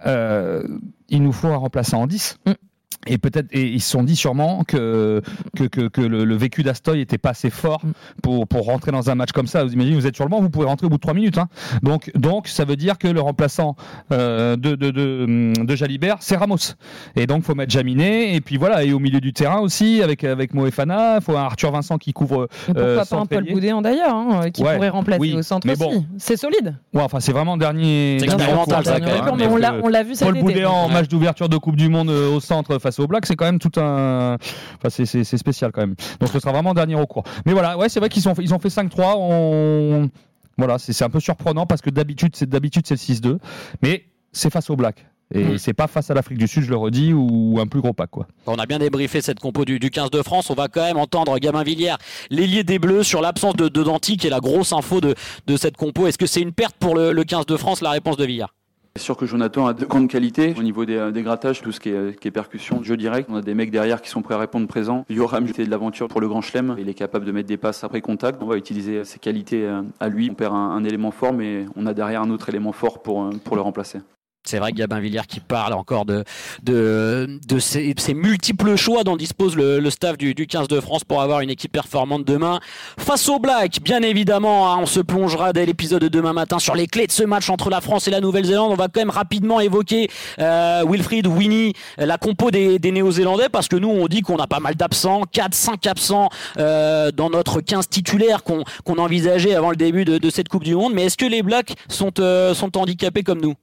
il 1.09 1.23
nous 1.23 1.31
faut 1.31 1.47
un 1.47 1.57
remplaçant 1.57 2.01
en 2.03 2.07
10. 2.07 2.37
Mm. 2.45 2.51
Et 3.05 3.17
peut-être, 3.17 3.47
et 3.51 3.67
ils 3.67 3.79
se 3.81 3.89
sont 3.91 4.03
dit 4.03 4.15
sûrement 4.15 4.63
que, 4.67 5.21
que, 5.55 5.63
que, 5.65 5.87
que 5.87 6.01
le, 6.01 6.25
le 6.25 6.35
vécu 6.35 6.63
d'Astoy 6.63 6.99
était 6.99 7.17
pas 7.17 7.29
assez 7.29 7.49
fort 7.49 7.77
Mm. 7.83 7.91
pour, 8.23 8.47
pour 8.47 8.65
rentrer 8.65 8.91
dans 8.91 9.09
un 9.09 9.15
match 9.15 9.31
comme 9.31 9.45
ça. 9.47 9.63
Vous 9.63 9.71
imaginez, 9.73 9.95
vous 9.95 10.07
êtes 10.07 10.15
sur 10.15 10.25
le 10.25 10.29
banc, 10.29 10.41
vous 10.41 10.49
pouvez 10.49 10.65
rentrer 10.65 10.87
au 10.87 10.89
bout 10.89 10.97
de 10.97 11.01
3 11.01 11.13
minutes. 11.13 11.37
hein. 11.37 11.47
Donc, 11.83 12.11
donc, 12.15 12.47
ça 12.47 12.65
veut 12.65 12.75
dire 12.75 12.97
que 12.97 13.07
le 13.07 13.21
remplaçant 13.21 13.75
euh, 14.11 14.55
de, 14.55 14.75
de, 14.75 14.89
de, 14.91 15.53
de 15.63 15.75
Jalibert, 15.75 16.17
c'est 16.21 16.35
Ramos. 16.35 16.57
Et 17.15 17.27
donc, 17.27 17.43
faut 17.43 17.55
mettre 17.55 17.71
Jaminet. 17.71 18.33
Et 18.35 18.41
puis 18.41 18.57
voilà, 18.57 18.83
et 18.83 18.93
au 18.93 18.99
milieu 18.99 19.19
du 19.21 19.31
terrain 19.33 19.59
aussi, 19.59 20.01
avec, 20.01 20.23
avec 20.23 20.53
Moefana, 20.53 21.17
il 21.17 21.21
faut 21.21 21.37
un 21.37 21.43
Arthur 21.43 21.71
Vincent 21.71 21.97
qui 21.97 22.13
couvre. 22.13 22.47
Et 22.69 22.73
Pourquoi 22.73 22.83
euh, 22.83 23.05
pas 23.05 23.17
un 23.17 23.25
Paul. 23.25 23.45
Boudéan 23.51 23.81
d'ailleurs, 23.81 24.15
hein, 24.15 24.49
qui 24.51 24.63
Ouais, 24.63 24.75
pourrait 24.75 24.89
remplacer 24.89 25.21
oui, 25.21 25.33
au 25.35 25.41
centre 25.43 25.65
mais 25.67 25.73
aussi. 25.73 25.95
bon. 25.97 26.05
C'est 26.17 26.35
solide. 26.37 26.75
Ouais, 26.93 27.01
enfin, 27.03 27.19
c'est 27.19 27.31
vraiment 27.31 27.57
dernier. 27.57 28.17
C'est 28.19 28.25
dernier 28.27 28.43
expérimental, 28.43 28.85
ça, 28.85 28.99
quand 28.99 29.05
même. 29.05 29.35
mais 29.37 29.47
on 29.47 29.55
l'a- 29.57 29.71
que 29.71 29.81
on 29.83 29.87
l'a 29.87 30.03
vu 30.03 30.15
cet 30.15 30.27
Paul 30.27 30.37
été. 30.37 30.45
Boudéan 30.45 30.89
match 30.89 31.07
d'ouverture 31.07 31.47
de 31.49 31.57
Coupe 31.57 31.75
du 31.75 31.89
Monde 31.89 32.09
euh, 32.09 32.31
au 32.35 32.39
centre 32.39 32.79
face 32.87 32.99
au 32.99 33.07
Black, 33.07 33.25
c'est 33.25 33.35
quand 33.35 33.45
même 33.45 33.59
tout 33.59 33.71
un. 33.79 34.35
Enfin, 34.77 34.89
c'est- 34.89 35.23
spécial 35.37 35.71
quand 35.71 35.81
même. 35.81 35.95
Donc 36.19 36.29
ce 36.29 36.39
sera 36.39 36.51
vraiment 36.51 36.73
dernier 36.73 36.95
recours. 36.95 37.23
Mais 37.45 37.51
voilà, 37.53 37.77
ouais, 37.77 37.89
c'est 37.89 37.99
vrai 37.99 38.09
qu'ils 38.09 38.27
ont, 38.29 38.33
ils 38.39 38.53
ont 38.53 38.59
fait 38.59 38.69
5-3. 38.69 39.15
On... 39.17 40.09
Voilà, 40.57 40.77
c'est 40.79 41.03
un 41.03 41.09
peu 41.09 41.19
surprenant 41.19 41.65
parce 41.65 41.81
que 41.81 41.89
d'habitude, 41.89 42.35
c'est 42.35 42.49
d'habitude 42.49 42.85
c'est 42.87 42.95
le 42.95 43.15
6-2. 43.35 43.37
Mais 43.83 44.05
c'est 44.31 44.49
face 44.51 44.69
au 44.69 44.75
Black. 44.75 45.05
Et 45.33 45.43
Mm. 45.43 45.57
c'est 45.57 45.73
pas 45.73 45.87
face 45.87 46.09
à 46.09 46.13
l'Afrique 46.13 46.37
du 46.37 46.47
Sud, 46.47 46.63
je 46.63 46.69
le 46.69 46.77
redis, 46.77 47.11
ou 47.11 47.59
un 47.59 47.67
plus 47.67 47.81
gros 47.81 47.91
pack, 47.91 48.09
quoi. 48.11 48.27
On 48.45 48.55
a 48.55 48.65
bien 48.65 48.79
débriefé 48.79 49.19
cette 49.21 49.39
compo 49.41 49.65
du, 49.65 49.77
du 49.77 49.89
15 49.89 50.09
de 50.09 50.21
France. 50.23 50.49
On 50.49 50.53
va 50.53 50.69
quand 50.69 50.83
même 50.83 50.95
entendre 50.97 51.37
Gabin 51.37 51.63
Villière, 51.63 51.97
l'ailier 52.29 52.63
des 52.63 52.79
Bleus, 52.79 53.03
sur 53.03 53.19
l'absence 53.21 53.57
de, 53.57 53.67
de 53.67 53.83
Danti, 53.83 54.15
qui 54.15 54.27
est 54.27 54.29
la 54.29 54.39
grosse 54.39 54.71
info 54.71 55.01
de, 55.01 55.15
de 55.47 55.57
cette 55.57 55.75
compo. 55.75 56.07
Est-ce 56.07 56.17
que 56.17 56.27
c'est 56.27 56.39
une 56.41 56.53
perte 56.53 56.77
pour 56.79 56.95
le, 56.95 57.11
le 57.11 57.23
15 57.25 57.45
de 57.45 57.57
France 57.57 57.81
La 57.81 57.91
réponse 57.91 58.15
de 58.15 58.23
Villière. 58.25 58.53
C'est 58.97 59.03
sûr 59.03 59.15
que 59.15 59.27
Jonathan 59.27 59.67
a 59.67 59.73
de 59.73 59.85
grandes 59.85 60.07
qualités 60.07 60.55
au 60.57 60.63
niveau 60.63 60.83
des, 60.83 61.11
des 61.11 61.21
grattages, 61.21 61.61
tout 61.61 61.71
ce 61.71 61.79
qui 61.79 61.89
est, 61.89 62.19
qui 62.19 62.27
est 62.27 62.31
percussion, 62.31 62.81
jeu 62.81 62.97
direct. 62.97 63.29
On 63.31 63.35
a 63.35 63.43
des 63.43 63.53
mecs 63.53 63.69
derrière 63.69 64.01
qui 64.01 64.09
sont 64.09 64.23
prêts 64.23 64.33
à 64.33 64.39
répondre 64.39 64.67
présent. 64.67 65.05
Yoram, 65.07 65.45
c'était 65.45 65.65
de 65.65 65.69
l'aventure 65.69 66.07
pour 66.07 66.19
le 66.19 66.27
grand 66.27 66.41
chelem. 66.41 66.75
Il 66.79 66.89
est 66.89 66.95
capable 66.95 67.23
de 67.23 67.31
mettre 67.31 67.47
des 67.47 67.57
passes 67.57 67.83
après 67.83 68.01
contact. 68.01 68.41
On 68.41 68.47
va 68.47 68.57
utiliser 68.57 69.03
ses 69.03 69.19
qualités 69.19 69.65
euh, 69.65 69.83
à 69.99 70.09
lui. 70.09 70.29
On 70.31 70.33
perd 70.33 70.55
un, 70.55 70.83
élément 70.83 71.11
fort, 71.11 71.31
mais 71.31 71.65
on 71.75 71.85
a 71.85 71.93
derrière 71.93 72.23
un 72.23 72.31
autre 72.31 72.49
élément 72.49 72.71
fort 72.71 72.97
euh, 73.07 73.29
pour 73.43 73.55
le 73.55 73.61
remplacer. 73.61 73.99
C'est 74.47 74.59
vrai 74.59 74.71
que 74.71 74.77
Gabin 74.77 74.99
Villiers 74.99 75.27
qui 75.27 75.39
parle 75.39 75.73
encore 75.73 76.05
de, 76.05 76.23
ces, 77.59 78.13
multiples 78.13 78.75
choix 78.75 79.03
dont 79.03 79.17
dispose 79.17 79.55
le, 79.55 79.89
staff 79.89 80.17
du, 80.17 80.33
du 80.33 80.47
15 80.47 80.67
de 80.67 80.79
France 80.79 81.03
pour 81.03 81.21
avoir 81.21 81.41
une 81.41 81.49
équipe 81.49 81.71
performante 81.71 82.25
demain. 82.25 82.59
Face 82.97 83.27
aux 83.29 83.39
Blacks, 83.39 83.79
bien 83.83 84.01
évidemment, 84.01 84.71
hein, 84.71 84.77
on 84.79 84.85
se 84.85 84.99
plongera 84.99 85.53
dès 85.53 85.65
l'épisode 85.65 86.01
de 86.01 86.07
demain 86.07 86.33
matin 86.33 86.59
sur 86.59 86.75
les 86.75 86.87
clés 86.87 87.07
de 87.07 87.11
ce 87.11 87.23
match 87.23 87.49
entre 87.49 87.69
la 87.69 87.81
France 87.81 88.07
et 88.07 88.11
la 88.11 88.21
Nouvelle-Zélande. 88.21 88.71
On 88.71 88.75
va 88.75 88.87
quand 88.87 89.01
même 89.01 89.09
rapidement 89.09 89.59
évoquer 89.59 90.09
euh, 90.39 90.83
Wilfried, 90.87 91.27
Winnie, 91.27 91.73
la 91.97 92.17
compo 92.17 92.51
des, 92.51 92.79
Néo-Zélandais, 92.79 93.49
parce 93.49 93.67
que 93.67 93.75
nous, 93.75 93.89
on 93.89 94.07
dit 94.07 94.21
qu'on 94.21 94.37
a 94.37 94.47
pas 94.47 94.59
mal 94.59 94.75
d'absents, 94.75 95.23
4, 95.31 95.53
5 95.53 95.87
absents 95.87 96.29
euh, 96.57 97.11
dans 97.11 97.29
notre 97.29 97.59
15 97.59 97.89
titulaire 97.89 98.43
qu'on 98.43 98.63
envisageait 98.97 99.55
avant 99.55 99.71
le 99.71 99.75
début 99.75 100.05
de, 100.05 100.29
cette 100.29 100.49
Coupe 100.49 100.63
du 100.63 100.75
Monde. 100.75 100.93
Mais 100.93 101.05
est-ce 101.05 101.17
que 101.17 101.25
les 101.25 101.43
Blacks 101.43 101.73
sont, 101.89 102.19
euh, 102.19 102.53
sont 102.53 102.77
handicapés 102.77 103.23
comme 103.23 103.41
nous? 103.41 103.55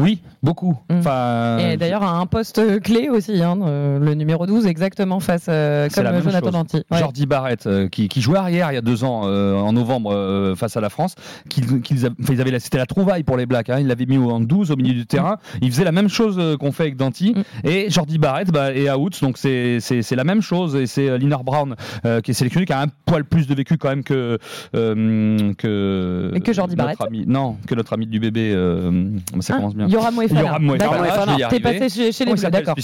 Oui, 0.00 0.20
beaucoup. 0.42 0.78
Mm. 0.88 0.98
Enfin, 0.98 1.58
Et 1.58 1.76
d'ailleurs, 1.76 2.02
à 2.02 2.18
un 2.18 2.26
poste 2.26 2.80
clé 2.80 3.08
aussi, 3.08 3.42
hein, 3.42 3.58
euh, 3.62 3.98
le 3.98 4.14
numéro 4.14 4.46
12, 4.46 4.66
exactement 4.66 5.20
face, 5.20 5.46
euh, 5.48 5.88
C'est 5.90 6.02
la 6.02 6.10
comme 6.10 6.18
même 6.20 6.24
Jonathan. 6.28 6.50
Danty. 6.50 6.82
Ouais. 6.90 6.98
Jordi 6.98 7.26
Barrett, 7.26 7.66
euh, 7.66 7.88
qui, 7.88 8.08
qui 8.08 8.20
jouait 8.20 8.38
arrière 8.38 8.70
il 8.72 8.74
y 8.74 8.78
a 8.78 8.82
deux 8.82 9.04
ans, 9.04 9.22
euh, 9.24 9.54
en 9.54 9.72
novembre, 9.72 10.12
euh, 10.14 10.54
face 10.54 10.76
à 10.76 10.80
la 10.80 10.88
France, 10.90 11.14
qu'ils, 11.48 11.80
qu'ils 11.82 12.06
avaient 12.40 12.50
la- 12.50 12.60
c'était 12.60 12.78
la 12.78 12.86
trouvaille 12.86 13.22
pour 13.22 13.36
les 13.36 13.46
Blacks. 13.46 13.70
Hein, 13.70 13.78
ils 13.80 13.86
l'avaient 13.86 14.06
mis 14.06 14.18
en 14.18 14.40
12 14.40 14.70
au 14.70 14.76
milieu 14.76 14.94
du 14.94 15.06
terrain. 15.06 15.36
Ils 15.62 15.70
faisaient 15.70 15.84
la 15.84 15.92
même 15.92 16.08
chose 16.08 16.36
euh, 16.38 16.56
qu'on 16.56 16.72
fait 16.72 16.84
avec 16.84 16.96
Danty. 16.96 17.34
Mm. 17.36 17.66
Et 17.68 17.90
Jordi 17.90 18.18
Barrett 18.18 18.50
bah, 18.50 18.72
est 18.74 18.90
out, 18.90 19.20
donc 19.22 19.36
c'est, 19.38 19.78
c'est, 19.80 20.02
c'est 20.02 20.16
la 20.16 20.24
même 20.24 20.40
chose. 20.42 20.74
Et 20.76 20.86
c'est 20.86 21.08
euh, 21.10 21.18
Linar 21.18 21.44
Brown 21.44 21.74
euh, 22.06 22.20
qui 22.20 22.30
est 22.30 22.34
sélectionné, 22.34 22.64
qui 22.66 22.72
a 22.72 22.80
un 22.80 22.86
poil 23.06 23.24
plus 23.24 23.46
de 23.46 23.54
vécu 23.54 23.76
quand 23.76 23.88
même 23.90 24.02
que. 24.04 24.38
euh, 24.74 25.52
que, 25.54 26.32
Et 26.34 26.40
que 26.40 26.52
Jordi 26.52 26.76
Barrett. 26.76 27.00
ami- 27.00 27.24
Non, 27.26 27.56
que 27.66 27.74
notre 27.74 27.92
ami 27.92 28.06
du 28.06 28.20
bébé. 28.20 28.52
euh, 28.54 29.10
ça 29.40 29.54
Ah, 29.54 29.56
commence 29.58 29.74
bien. 29.74 29.88
Yoram 29.90 30.14
Moefana. 30.14 30.40
Yoram 30.40 30.62
Moefana, 30.62 31.48
T'es 31.48 31.60
passé 31.60 31.88
chez, 31.88 32.12
chez 32.12 32.24
les 32.24 32.32
il 32.32 32.36
Bleus, 32.40 32.50
d'accord. 32.50 32.74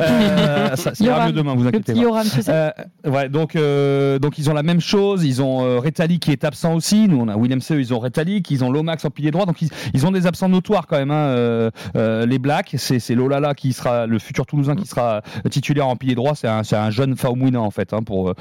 Euh, 0.00 0.76
ça, 0.76 0.94
ça 0.94 1.04
ira 1.04 1.14
Yoram, 1.16 1.26
mieux 1.28 1.32
demain, 1.32 1.54
vous 1.54 1.66
inquiétez 1.66 1.92
pas. 1.94 1.98
Yoram, 1.98 2.26
tu 2.28 2.42
sais. 2.42 2.50
Euh, 2.52 2.70
ouais, 3.06 3.28
donc, 3.28 3.56
euh, 3.56 4.18
donc 4.18 4.38
ils 4.38 4.50
ont 4.50 4.54
la 4.54 4.62
même 4.62 4.80
chose. 4.80 5.24
Ils 5.24 5.42
ont 5.42 5.64
euh, 5.64 5.78
Retali 5.78 6.18
qui 6.18 6.30
est 6.30 6.44
absent 6.44 6.74
aussi. 6.74 7.08
Nous, 7.08 7.18
on 7.20 7.28
a 7.28 7.36
William 7.36 7.60
C. 7.60 7.76
Ils 7.76 7.92
ont 7.92 7.98
Retali, 7.98 8.42
ils 8.48 8.64
ont 8.64 8.70
Lomax 8.70 9.04
en 9.04 9.10
pilier 9.10 9.30
droit. 9.30 9.46
Donc 9.46 9.62
ils, 9.62 9.70
ils 9.94 10.06
ont 10.06 10.10
des 10.12 10.26
absents 10.26 10.48
notoires 10.48 10.86
quand 10.86 10.96
même. 10.98 11.10
Hein, 11.10 11.14
euh, 11.14 11.70
euh, 11.96 12.26
les 12.26 12.38
Blacks, 12.38 12.74
c'est 12.78 13.14
Lolala 13.14 13.54
qui 13.54 13.72
sera 13.72 14.06
le 14.06 14.18
futur 14.18 14.46
Toulousain 14.46 14.76
qui 14.76 14.86
sera 14.86 15.22
titulaire 15.50 15.88
en 15.88 15.96
pilier 15.96 16.14
droit. 16.14 16.34
C'est 16.34 16.48
un, 16.48 16.62
un 16.72 16.90
jeune 16.90 17.16
Faumouina 17.16 17.60
en 17.60 17.70
fait 17.70 17.92
hein, 17.92 18.02
pour 18.04 18.34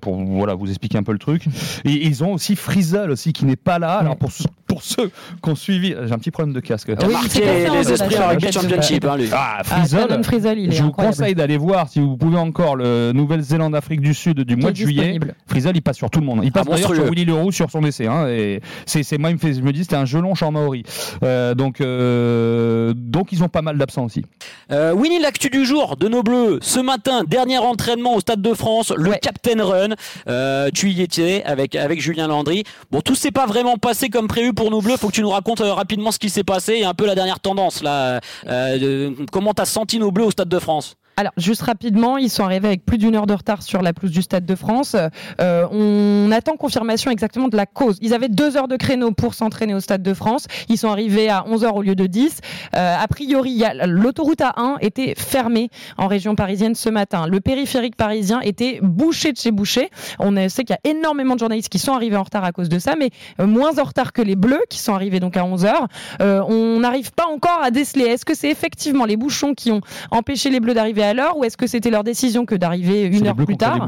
pour 0.00 0.24
voilà 0.24 0.54
vous 0.54 0.68
expliquer 0.68 0.98
un 0.98 1.02
peu 1.02 1.12
le 1.12 1.18
truc. 1.18 1.46
Et 1.84 2.06
ils 2.06 2.24
ont 2.24 2.32
aussi 2.32 2.56
Frizzle 2.56 3.10
aussi 3.10 3.32
qui 3.32 3.44
n'est 3.44 3.56
pas 3.56 3.78
là. 3.78 3.94
Alors 3.94 4.16
pour 4.16 4.30
pour 4.76 4.82
ceux 4.84 5.10
qui 5.42 5.48
ont 5.50 5.54
suivi, 5.54 5.94
j'ai 6.04 6.12
un 6.12 6.18
petit 6.18 6.30
problème 6.30 6.52
de 6.54 6.60
casque. 6.60 6.94
T'as 6.94 7.06
Oui, 7.06 7.14
marqué 7.14 7.40
les 7.72 7.92
esprits 7.92 8.18
en 8.18 8.28
rugby 8.28 8.52
championship, 8.52 9.04
hein, 9.06 9.16
lui. 9.16 9.28
Ah, 9.32 9.58
Ah, 9.60 9.64
Frizzle, 9.64 10.00
Shannon 10.06 10.22
Frizzle, 10.22 10.58
il 10.58 10.68
est 10.68 10.72
je 10.76 10.82
vous 10.82 10.88
incroyable. 10.88 11.16
conseille 11.16 11.34
d'aller 11.34 11.56
voir 11.56 11.88
si 11.88 11.98
vous 12.00 12.18
pouvez 12.18 12.36
encore 12.36 12.76
le 12.76 13.12
Nouvelle-Zélande 13.14 13.74
Afrique 13.74 14.02
du 14.02 14.12
Sud 14.12 14.40
du 14.42 14.56
mois 14.56 14.70
de 14.72 14.76
juillet. 14.76 15.18
Frizzle 15.46 15.72
il 15.74 15.80
passe 15.80 15.96
sur 15.96 16.10
tout 16.10 16.20
le 16.20 16.26
monde. 16.26 16.40
Il 16.44 16.52
passe 16.52 16.66
Ah, 16.68 16.74
d'ailleurs 16.74 16.94
sur 16.94 17.04
Willy 17.06 17.24
Leroux 17.24 17.52
sur 17.52 17.70
son 17.70 17.82
essai. 17.84 18.06
Hein, 18.06 18.28
et 18.28 18.60
c'est 18.84 19.02
c'est 19.02 19.16
moi 19.16 19.30
il 19.30 19.34
me 19.36 19.38
fait 19.38 19.54
je 19.54 19.62
me 19.62 19.72
dis 19.72 19.82
c'était 19.84 19.96
un 19.96 20.04
gelon 20.04 20.34
en 20.38 20.52
maori. 20.52 20.82
Euh, 21.22 21.54
donc 21.54 21.80
euh, 21.80 22.92
donc 22.94 23.32
ils 23.32 23.42
ont 23.42 23.48
pas 23.48 23.62
mal 23.62 23.78
d'absents 23.78 24.04
aussi. 24.04 24.24
Euh, 24.70 24.92
Winnie, 24.92 25.20
l'actu 25.20 25.48
du 25.48 25.64
jour 25.64 25.96
de 25.96 26.08
nos 26.08 26.22
Bleus. 26.22 26.58
Ce 26.60 26.80
matin, 26.80 27.22
dernier 27.26 27.58
entraînement 27.58 28.14
au 28.16 28.20
Stade 28.20 28.42
de 28.42 28.52
France, 28.52 28.92
le 28.96 29.10
Ouais. 29.10 29.18
Captain 29.22 29.64
Run. 29.64 29.94
Euh, 30.28 30.68
tu 30.74 30.90
y 30.90 31.00
étais 31.02 31.42
avec, 31.44 31.74
avec 31.76 32.00
Julien 32.00 32.26
Landry. 32.28 32.64
Bon, 32.90 33.00
tout 33.00 33.14
s'est 33.14 33.30
pas 33.30 33.46
vraiment 33.46 33.76
passé 33.76 34.08
comme 34.08 34.26
prévu 34.26 34.52
pour 34.52 34.65
nos 34.70 34.80
Bleus. 34.80 34.96
Faut 34.96 35.08
que 35.08 35.12
tu 35.12 35.22
nous 35.22 35.30
racontes 35.30 35.60
euh, 35.60 35.72
rapidement 35.72 36.12
ce 36.12 36.18
qui 36.18 36.30
s'est 36.30 36.44
passé 36.44 36.74
et 36.74 36.84
un 36.84 36.94
peu 36.94 37.06
la 37.06 37.14
dernière 37.14 37.40
tendance. 37.40 37.82
Euh, 37.84 38.18
de- 38.46 39.14
comment 39.32 39.54
t'as 39.54 39.64
senti 39.64 39.98
nos 39.98 40.10
Bleus 40.10 40.24
au 40.26 40.30
Stade 40.30 40.48
de 40.48 40.58
France? 40.58 40.96
Alors, 41.18 41.32
juste 41.38 41.62
rapidement, 41.62 42.18
ils 42.18 42.28
sont 42.28 42.44
arrivés 42.44 42.68
avec 42.68 42.84
plus 42.84 42.98
d'une 42.98 43.16
heure 43.16 43.26
de 43.26 43.32
retard 43.32 43.62
sur 43.62 43.80
la 43.80 43.94
pelouse 43.94 44.12
du 44.12 44.20
Stade 44.20 44.44
de 44.44 44.54
France. 44.54 44.94
Euh, 45.40 45.66
on 45.70 46.30
attend 46.30 46.56
confirmation 46.56 47.10
exactement 47.10 47.48
de 47.48 47.56
la 47.56 47.64
cause. 47.64 47.96
Ils 48.02 48.12
avaient 48.12 48.28
deux 48.28 48.58
heures 48.58 48.68
de 48.68 48.76
créneau 48.76 49.12
pour 49.12 49.32
s'entraîner 49.32 49.72
au 49.72 49.80
Stade 49.80 50.02
de 50.02 50.12
France. 50.12 50.46
Ils 50.68 50.76
sont 50.76 50.90
arrivés 50.90 51.30
à 51.30 51.46
11 51.46 51.64
heures 51.64 51.76
au 51.76 51.80
lieu 51.82 51.94
de 51.94 52.06
10. 52.06 52.40
Euh, 52.74 52.96
a 53.00 53.08
priori, 53.08 53.64
l'autoroute 53.86 54.40
A1 54.40 54.76
était 54.82 55.14
fermée 55.16 55.70
en 55.96 56.06
région 56.06 56.34
parisienne 56.34 56.74
ce 56.74 56.90
matin. 56.90 57.26
Le 57.26 57.40
périphérique 57.40 57.96
parisien 57.96 58.40
était 58.42 58.80
bouché 58.82 59.32
de 59.32 59.38
chez 59.38 59.52
bouché. 59.52 59.88
On 60.18 60.36
sait 60.50 60.64
qu'il 60.64 60.76
y 60.76 60.88
a 60.88 60.90
énormément 60.90 61.32
de 61.32 61.40
journalistes 61.40 61.70
qui 61.70 61.78
sont 61.78 61.94
arrivés 61.94 62.16
en 62.16 62.24
retard 62.24 62.44
à 62.44 62.52
cause 62.52 62.68
de 62.68 62.78
ça, 62.78 62.94
mais 62.94 63.08
euh, 63.40 63.46
moins 63.46 63.78
en 63.78 63.84
retard 63.84 64.12
que 64.12 64.20
les 64.20 64.36
Bleus 64.36 64.60
qui 64.68 64.80
sont 64.80 64.92
arrivés 64.92 65.20
donc 65.20 65.38
à 65.38 65.46
11 65.46 65.64
heures. 65.64 65.88
Euh, 66.20 66.42
on 66.46 66.80
n'arrive 66.80 67.12
pas 67.12 67.26
encore 67.26 67.62
à 67.62 67.70
déceler. 67.70 68.04
Est-ce 68.04 68.26
que 68.26 68.34
c'est 68.34 68.50
effectivement 68.50 69.06
les 69.06 69.16
bouchons 69.16 69.54
qui 69.54 69.72
ont 69.72 69.80
empêché 70.10 70.50
les 70.50 70.60
Bleus 70.60 70.74
d'arriver 70.74 71.05
à 71.06 71.14
l'heure 71.14 71.36
ou 71.38 71.44
est-ce 71.44 71.56
que 71.56 71.66
c'était 71.66 71.90
leur 71.90 72.04
décision 72.04 72.44
que 72.44 72.54
d'arriver 72.54 73.02
une 73.04 73.26
heure 73.26 73.36
plus 73.36 73.56
tard 73.56 73.86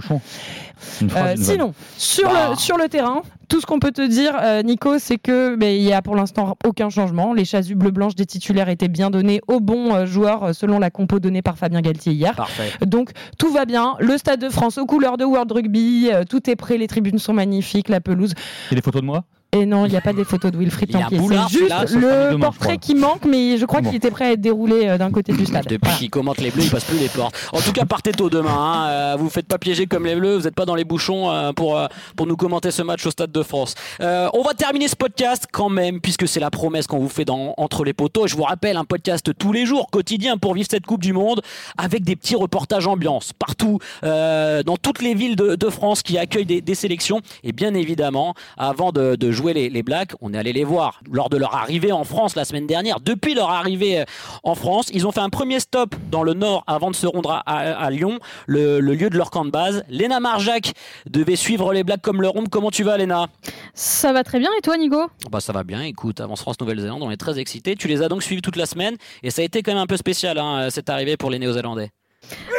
Euh, 1.17 1.35
sinon, 1.37 1.75
sur, 1.97 2.29
Bah. 2.31 2.51
le, 2.51 2.57
sur 2.57 2.79
le 2.79 2.89
terrain, 2.89 3.23
tout 3.49 3.61
ce 3.61 3.67
qu'on 3.67 3.81
peut 3.81 3.91
te 3.91 4.07
dire, 4.07 4.37
euh, 4.41 4.63
Nico, 4.63 4.99
c'est 5.01 5.19
que 5.19 5.57
il 5.61 5.83
y 5.83 5.93
a 5.93 6.03
pour 6.03 6.15
l'instant 6.15 6.57
aucun 6.65 6.89
changement. 6.89 7.33
Les 7.35 7.45
chasubles 7.45 7.81
bleu-blanches 7.81 8.15
des 8.15 8.27
titulaires 8.27 8.69
étaient 8.69 8.87
bien 8.89 9.11
données 9.11 9.41
aux 9.49 9.59
bons 9.59 9.93
euh, 9.93 10.07
joueurs 10.07 10.55
selon 10.55 10.79
la 10.79 10.91
compo 10.91 11.19
donnée 11.19 11.43
par 11.43 11.59
Fabien 11.59 11.81
Galtier 11.81 12.13
hier. 12.13 12.35
Parfait. 12.37 12.71
Donc 12.87 13.11
tout 13.39 13.51
va 13.53 13.65
bien. 13.65 13.97
Le 13.99 14.17
Stade 14.19 14.41
de 14.41 14.51
France 14.51 14.79
aux 14.79 14.87
couleurs 14.87 15.17
de 15.17 15.25
World 15.25 15.51
Rugby, 15.51 16.11
euh, 16.13 16.23
tout 16.29 16.49
est 16.49 16.57
prêt, 16.57 16.77
les 16.79 16.87
tribunes 16.87 17.19
sont 17.19 17.33
magnifiques, 17.33 17.89
la 17.89 18.01
pelouse. 18.01 18.35
Et 18.71 18.77
les 18.77 18.83
photos 18.83 19.03
de 19.03 19.07
moi? 19.07 19.25
Et 19.53 19.65
non, 19.65 19.87
il 19.87 19.91
n'y 19.91 19.97
a 19.97 20.03
pas 20.03 20.13
des 20.13 20.25
photos 20.25 20.53
de 20.53 20.59
Wilfried 20.59 20.91
Il 20.91 20.99
y 20.99 21.03
a 21.03 21.07
un 21.07 21.09
Templier. 21.09 21.41
C'est 21.51 21.59
juste 21.59 21.71
là, 21.71 21.85
le 21.89 22.33
demain, 22.33 22.39
portrait 22.47 22.77
qui 22.77 22.95
manque, 22.95 23.25
mais 23.25 23.57
je 23.57 23.65
crois 23.65 23.81
Bon. 23.81 23.89
qu'il 23.89 23.97
était 23.97 24.11
prêt 24.11 24.27
à 24.27 24.33
être 24.33 24.43
déroulé 24.43 24.87
euh, 24.87 24.99
d'un 24.99 25.11
côté 25.11 25.33
du 25.33 25.47
stade. 25.47 25.65
Depuis 25.65 25.79
Voilà. 25.85 25.97
qu'ils 25.99 26.11
commentent 26.11 26.39
les 26.43 26.51
bleus, 26.51 26.65
ils 26.65 26.71
passent 26.71 26.85
plus 26.85 26.99
les 26.99 27.09
portes. 27.09 27.35
En 27.55 27.61
tout 27.61 27.73
cas, 27.73 27.87
partez 27.87 28.13
tôt 28.13 28.29
demain. 28.29 28.53
Hein. 28.55 28.89
Euh, 28.91 29.17
vous 29.19 29.31
faites 29.31 29.47
pas 29.47 29.57
piéger 29.57 29.87
comme 29.87 30.05
les 30.05 30.15
bleus. 30.17 30.37
Vous 30.37 30.43
n'êtes 30.45 30.55
pas 30.55 30.67
dans 30.67 30.75
les 30.75 30.85
bouchons 30.85 31.31
euh, 31.31 31.53
pour, 31.55 31.79
euh, 31.79 31.87
pour 32.15 32.27
nous 32.27 32.37
commenter 32.37 32.71
ce 32.71 32.83
match 32.83 33.07
au 33.07 33.11
Stade 33.11 33.33
de 33.33 33.43
France. 33.43 33.75
On 34.01 34.43
va 34.43 34.53
terminer 34.55 34.87
ce 34.87 34.97
podcast 34.97 35.47
quand 35.51 35.71
même, 35.71 36.01
puisque 36.03 36.29
c'est 36.29 36.41
la 36.41 36.51
promesse 36.51 36.87
qu'on 36.87 36.99
vous 36.99 37.09
fait 37.09 37.25
dans 37.25 37.55
Entre 37.57 37.85
les 37.85 37.95
poteaux. 37.95 38.27
Je 38.27 38.37
vous 38.37 38.43
rappelle, 38.43 38.77
un 38.77 38.85
podcast 38.85 39.31
tous 39.39 39.53
les 39.53 39.65
jours, 39.65 39.89
quotidien, 39.91 40.37
pour 40.37 40.53
vivre 40.53 40.69
cette 40.71 40.85
Coupe 40.85 41.01
du 41.03 41.15
Monde, 41.15 41.41
avec 41.79 42.05
des 42.05 42.17
petits 42.17 42.37
reportages 42.37 42.87
ambiance 42.87 43.33
partout, 43.33 43.79
dans 44.03 44.77
toutes 44.83 45.01
les 45.01 45.15
villes 45.15 45.37
de, 45.37 45.55
de 45.57 45.71
France 45.71 46.03
qui 46.03 46.19
accueillent 46.19 46.45
des, 46.45 46.61
des 46.61 46.75
sélections. 46.75 47.23
Et 47.45 47.53
bien 47.53 47.73
évidemment, 47.73 48.35
avant 48.59 48.93
de, 48.93 49.17
de 49.17 49.38
jouer 49.39 49.55
les, 49.55 49.71
les 49.71 49.83
Blacks, 49.83 50.13
on 50.21 50.35
est 50.35 50.39
allé 50.39 50.53
les 50.53 50.65
voir 50.65 51.01
lors 51.11 51.31
de 51.31 51.37
leur 51.37 51.55
arrivée 51.55 51.93
en 51.93 52.05
France 52.05 52.35
la 52.37 52.45
semaine 52.45 52.67
dernière. 52.67 52.99
Depuis 53.01 53.35
leur 53.35 53.51
arrivée 53.51 54.01
euh, 54.01 54.05
en 54.43 54.55
France, 54.55 54.89
ils 54.93 55.07
ont 55.07 55.13
fait 55.13 55.21
un 55.21 55.31
premier 55.31 55.61
stop 55.61 55.95
dans 56.11 56.23
le 56.25 56.35
nord 56.35 56.65
avant 56.67 56.91
de 56.91 56.97
se 56.97 57.07
rendre 57.07 57.31
à, 57.31 57.39
à- 57.47 57.73
à 57.87 57.91
Lyon, 57.91 58.19
le, 58.47 58.81
le 58.81 58.95
lieu 58.95 59.09
de 59.11 59.17
leur 59.17 59.31
camp 59.31 59.45
de 59.45 59.51
base. 59.51 59.85
Léna 59.89 60.19
Marjac 60.21 60.73
devait 61.09 61.37
suivre 61.37 61.73
les 61.73 61.85
Blacks 61.85 62.03
comme 62.03 62.21
leur 62.21 62.35
ombre. 62.37 62.49
Comment 62.51 62.71
tu 62.71 62.83
vas, 62.83 62.97
Léna? 62.97 63.29
Ça 63.75 64.13
va 64.13 64.25
très 64.25 64.41
bien 64.41 64.51
et 64.59 64.61
toi 64.61 64.77
Nigo? 64.77 65.03
Bah 65.31 65.41
ça 65.41 65.53
va 65.53 65.63
bien, 65.63 65.83
écoute, 65.83 66.21
avance 66.21 66.41
France-Nouvelle-Zélande, 66.41 67.03
on 67.03 67.11
est 67.11 67.17
très 67.17 67.39
excités. 67.39 67.77
Tu 67.77 67.87
les 67.89 68.03
as 68.03 68.09
donc 68.09 68.23
suivis 68.25 68.43
toute 68.43 68.57
la 68.57 68.67
semaine 68.67 68.97
et 69.23 69.31
ça 69.31 69.43
a 69.43 69.45
été 69.45 69.63
quand 69.63 69.73
même 69.73 69.83
un 69.83 69.87
peu 69.87 69.97
spécial 69.97 70.37
hein, 70.39 70.69
cette 70.71 70.91
arrivée 70.91 71.17
pour 71.17 71.31
les 71.31 71.39
Néo-Zélandais. 71.39 71.91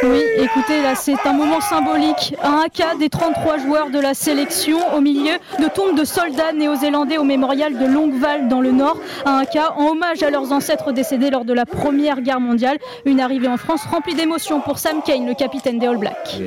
Oui, 0.01 0.21
écoutez, 0.37 0.81
là 0.81 0.95
c'est 0.95 1.17
un 1.25 1.33
moment 1.33 1.59
symbolique. 1.59 2.33
Un 2.41 2.67
cas 2.69 2.95
des 2.95 3.09
33 3.09 3.57
joueurs 3.57 3.89
de 3.89 3.99
la 3.99 4.13
sélection 4.13 4.77
au 4.95 5.01
milieu 5.01 5.33
de 5.59 5.67
tombes 5.67 5.97
de 5.97 6.05
soldats 6.05 6.53
néo-zélandais 6.53 7.17
au 7.17 7.25
mémorial 7.25 7.77
de 7.77 7.85
Longueval 7.85 8.47
dans 8.47 8.61
le 8.61 8.71
Nord. 8.71 8.97
Un 9.25 9.43
cas 9.43 9.73
en 9.75 9.87
hommage 9.89 10.23
à 10.23 10.29
leurs 10.29 10.53
ancêtres 10.53 10.93
décédés 10.93 11.29
lors 11.29 11.43
de 11.43 11.51
la 11.53 11.65
Première 11.65 12.21
Guerre 12.21 12.39
mondiale. 12.39 12.77
Une 13.05 13.19
arrivée 13.19 13.49
en 13.49 13.57
France 13.57 13.83
remplie 13.83 14.15
d'émotions 14.15 14.61
pour 14.61 14.79
Sam 14.79 15.01
Kane, 15.05 15.27
le 15.27 15.33
capitaine 15.33 15.79
des 15.79 15.87
All 15.87 15.97
Blacks. 15.97 16.39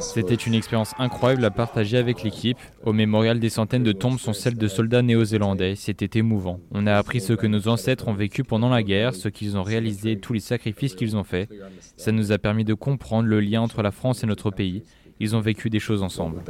C'était 0.00 0.34
une 0.34 0.54
expérience 0.54 0.92
incroyable 0.98 1.44
à 1.44 1.50
partager 1.50 1.98
avec 1.98 2.22
l'équipe. 2.22 2.58
Au 2.82 2.94
mémorial, 2.94 3.40
des 3.40 3.50
centaines 3.50 3.84
de 3.84 3.92
tombes 3.92 4.18
sont 4.18 4.32
celles 4.32 4.56
de 4.56 4.68
soldats 4.68 5.02
néo-zélandais. 5.02 5.74
C'était 5.76 6.18
émouvant. 6.18 6.60
On 6.72 6.86
a 6.86 6.94
appris 6.94 7.20
ce 7.20 7.34
que 7.34 7.46
nos 7.46 7.68
ancêtres 7.68 8.08
ont 8.08 8.14
vécu 8.14 8.42
pendant 8.42 8.70
la 8.70 8.82
guerre, 8.82 9.14
ce 9.14 9.28
qu'ils 9.28 9.58
ont 9.58 9.62
réalisé, 9.62 10.18
tous 10.18 10.32
les 10.32 10.40
sacrifices 10.40 10.94
qu'ils 10.94 11.14
ont 11.16 11.24
faits. 11.24 11.50
Nous 12.14 12.32
a 12.32 12.38
permis 12.38 12.64
de 12.64 12.74
comprendre 12.74 13.28
le 13.28 13.40
lien 13.40 13.60
entre 13.60 13.82
la 13.82 13.90
France 13.90 14.22
et 14.22 14.26
notre 14.26 14.50
pays. 14.50 14.82
Ils 15.20 15.36
ont 15.36 15.40
vécu 15.40 15.70
des 15.70 15.80
choses 15.80 16.02
ensemble. 16.02 16.42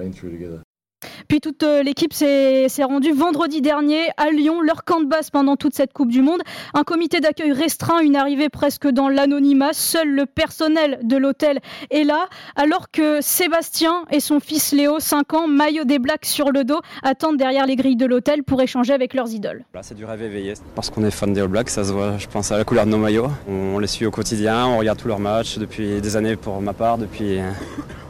Puis 1.29 1.41
toute 1.41 1.63
euh, 1.63 1.83
l'équipe 1.83 2.13
s'est 2.13 2.69
rendue 2.83 3.13
vendredi 3.13 3.61
dernier 3.61 4.09
à 4.17 4.31
Lyon, 4.31 4.61
leur 4.61 4.85
camp 4.85 5.01
de 5.01 5.07
base 5.07 5.31
pendant 5.31 5.57
toute 5.57 5.75
cette 5.75 5.93
Coupe 5.93 6.11
du 6.11 6.23
Monde. 6.23 6.41
Un 6.75 6.85
comité 6.85 7.21
d'accueil 7.21 7.53
restreint, 7.53 8.01
une 8.01 8.17
arrivée 8.17 8.49
presque 8.49 8.89
dans 8.89 9.09
l'anonymat. 9.09 9.73
Seul 9.73 10.09
le 10.09 10.27
personnel 10.27 10.99
de 11.03 11.17
l'hôtel 11.17 11.61
est 11.91 12.05
là, 12.05 12.29
alors 12.57 12.91
que 12.91 13.21
Sébastien 13.21 14.05
et 14.11 14.21
son 14.21 14.41
fils 14.41 14.73
Léo, 14.73 15.01
5 15.01 15.35
ans, 15.35 15.49
maillot 15.49 15.85
des 15.85 15.99
Blacks 15.99 16.27
sur 16.27 16.51
le 16.51 16.65
dos, 16.65 16.81
attendent 17.03 17.37
derrière 17.37 17.67
les 17.67 17.77
grilles 17.77 17.97
de 17.97 18.07
l'hôtel 18.07 18.43
pour 18.43 18.61
échanger 18.63 18.93
avec 18.93 19.15
leurs 19.15 19.33
idoles. 19.33 19.65
Là, 19.75 19.83
c'est 19.83 19.95
du 19.95 20.05
rêve 20.05 20.23
éveillé. 20.23 20.55
Parce 20.75 20.91
qu'on 20.91 21.05
est 21.05 21.11
fan 21.11 21.33
des 21.33 21.47
Blacks, 21.47 21.71
ça 21.71 21.85
se 21.85 21.93
voit, 21.93 22.19
je 22.19 22.27
pense, 22.27 22.53
à 22.53 22.59
la 22.59 22.65
couleur 22.65 22.87
de 22.87 22.91
nos 22.91 22.99
maillots. 22.99 23.31
On 23.49 23.79
les 23.79 23.87
suit 23.87 24.07
au 24.07 24.11
quotidien, 24.11 24.67
on 24.67 24.79
regarde 24.79 24.99
tous 24.99 25.09
leurs 25.09 25.21
matchs 25.21 25.59
depuis 25.59 26.01
des 26.01 26.17
années 26.17 26.37
pour 26.37 26.61
ma 26.61 26.73
part, 26.73 26.99
depuis 26.99 27.39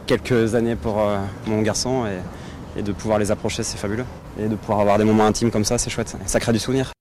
quelques 0.05 0.55
années 0.55 0.75
pour 0.75 0.99
euh, 0.99 1.17
mon 1.47 1.61
garçon. 1.61 2.05
Et 2.75 2.81
de 2.81 2.91
pouvoir 2.91 3.19
les 3.19 3.31
approcher, 3.31 3.63
c'est 3.63 3.77
fabuleux. 3.77 4.05
Et 4.39 4.47
de 4.47 4.55
pouvoir 4.55 4.79
avoir 4.79 4.97
des 4.97 5.03
moments 5.03 5.25
intimes 5.25 5.51
comme 5.51 5.65
ça, 5.65 5.77
c'est 5.77 5.89
chouette. 5.89 6.15
Ça 6.25 6.39
crée 6.39 6.53
du 6.53 6.59
souvenir. 6.59 6.91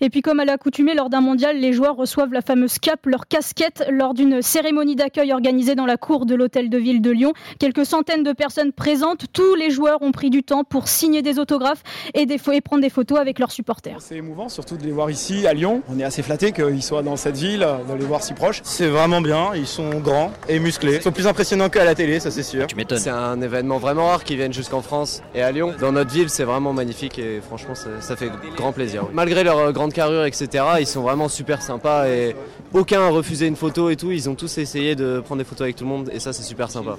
Et 0.00 0.10
puis 0.10 0.22
comme 0.22 0.40
à 0.40 0.44
l'accoutumée 0.44 0.94
lors 0.94 1.10
d'un 1.10 1.20
mondial, 1.20 1.58
les 1.58 1.72
joueurs 1.72 1.96
reçoivent 1.96 2.32
la 2.32 2.42
fameuse 2.42 2.78
cape, 2.78 3.06
leur 3.06 3.26
casquette, 3.28 3.84
lors 3.90 4.14
d'une 4.14 4.42
cérémonie 4.42 4.96
d'accueil 4.96 5.32
organisée 5.32 5.74
dans 5.74 5.86
la 5.86 5.96
cour 5.96 6.26
de 6.26 6.34
l'hôtel 6.34 6.70
de 6.70 6.78
ville 6.78 7.00
de 7.00 7.10
Lyon. 7.10 7.32
Quelques 7.58 7.86
centaines 7.86 8.22
de 8.22 8.32
personnes 8.32 8.72
présentes, 8.72 9.26
tous 9.32 9.54
les 9.54 9.70
joueurs 9.70 10.02
ont 10.02 10.12
pris 10.12 10.30
du 10.30 10.42
temps 10.42 10.64
pour 10.64 10.88
signer 10.88 11.22
des 11.22 11.38
autographes 11.38 11.82
et, 12.14 12.26
des 12.26 12.40
et 12.52 12.60
prendre 12.60 12.82
des 12.82 12.90
photos 12.90 13.18
avec 13.18 13.38
leurs 13.38 13.50
supporters. 13.50 13.96
C'est 14.00 14.16
émouvant, 14.16 14.48
surtout 14.48 14.76
de 14.76 14.84
les 14.84 14.92
voir 14.92 15.10
ici 15.10 15.46
à 15.46 15.52
Lyon. 15.52 15.82
On 15.88 15.98
est 15.98 16.04
assez 16.04 16.22
flatté 16.22 16.52
qu'ils 16.52 16.82
soient 16.82 17.02
dans 17.02 17.16
cette 17.16 17.36
ville, 17.36 17.66
de 17.88 17.94
les 17.94 18.04
voir 18.04 18.22
si 18.22 18.34
proches. 18.34 18.60
C'est 18.64 18.86
vraiment 18.86 19.20
bien, 19.20 19.50
ils 19.54 19.66
sont 19.66 19.90
grands 20.00 20.32
et 20.48 20.58
musclés. 20.58 20.96
Ils 20.96 21.02
sont 21.02 21.12
plus 21.12 21.26
impressionnants 21.26 21.68
qu'à 21.68 21.84
la 21.84 21.94
télé, 21.94 22.20
ça 22.20 22.30
c'est 22.30 22.42
sûr. 22.42 22.66
Tu 22.66 22.76
m'étonnes. 22.76 22.98
C'est 22.98 23.10
un 23.10 23.40
événement 23.40 23.78
vraiment 23.78 24.06
rare 24.06 24.24
qu'ils 24.24 24.36
viennent 24.36 24.52
jusqu'en 24.52 24.82
France 24.82 25.22
et 25.34 25.42
à 25.42 25.50
Lyon. 25.50 25.74
Dans 25.80 25.92
notre 25.92 26.10
ville, 26.10 26.30
c'est 26.30 26.44
vraiment 26.44 26.72
magnifique 26.72 27.18
et 27.18 27.40
franchement, 27.40 27.74
ça, 27.74 27.88
ça 28.00 28.16
fait 28.16 28.30
grand 28.56 28.72
plaisir. 28.72 29.06
Malgré 29.12 29.44
leur 29.44 29.65
euh, 29.66 29.72
grande 29.72 29.92
carrure, 29.92 30.24
etc., 30.24 30.64
ils 30.80 30.86
sont 30.86 31.02
vraiment 31.02 31.28
super 31.28 31.62
sympas 31.62 32.08
et 32.08 32.34
aucun 32.72 33.00
a 33.02 33.08
refusé 33.08 33.46
une 33.46 33.56
photo 33.56 33.90
et 33.90 33.96
tout. 33.96 34.10
Ils 34.10 34.28
ont 34.28 34.34
tous 34.34 34.58
essayé 34.58 34.94
de 34.94 35.20
prendre 35.20 35.40
des 35.40 35.44
photos 35.48 35.62
avec 35.62 35.76
tout 35.76 35.84
le 35.84 35.90
monde 35.90 36.10
et 36.12 36.20
ça, 36.20 36.32
c'est 36.32 36.42
super 36.42 36.70
sympa. 36.70 36.96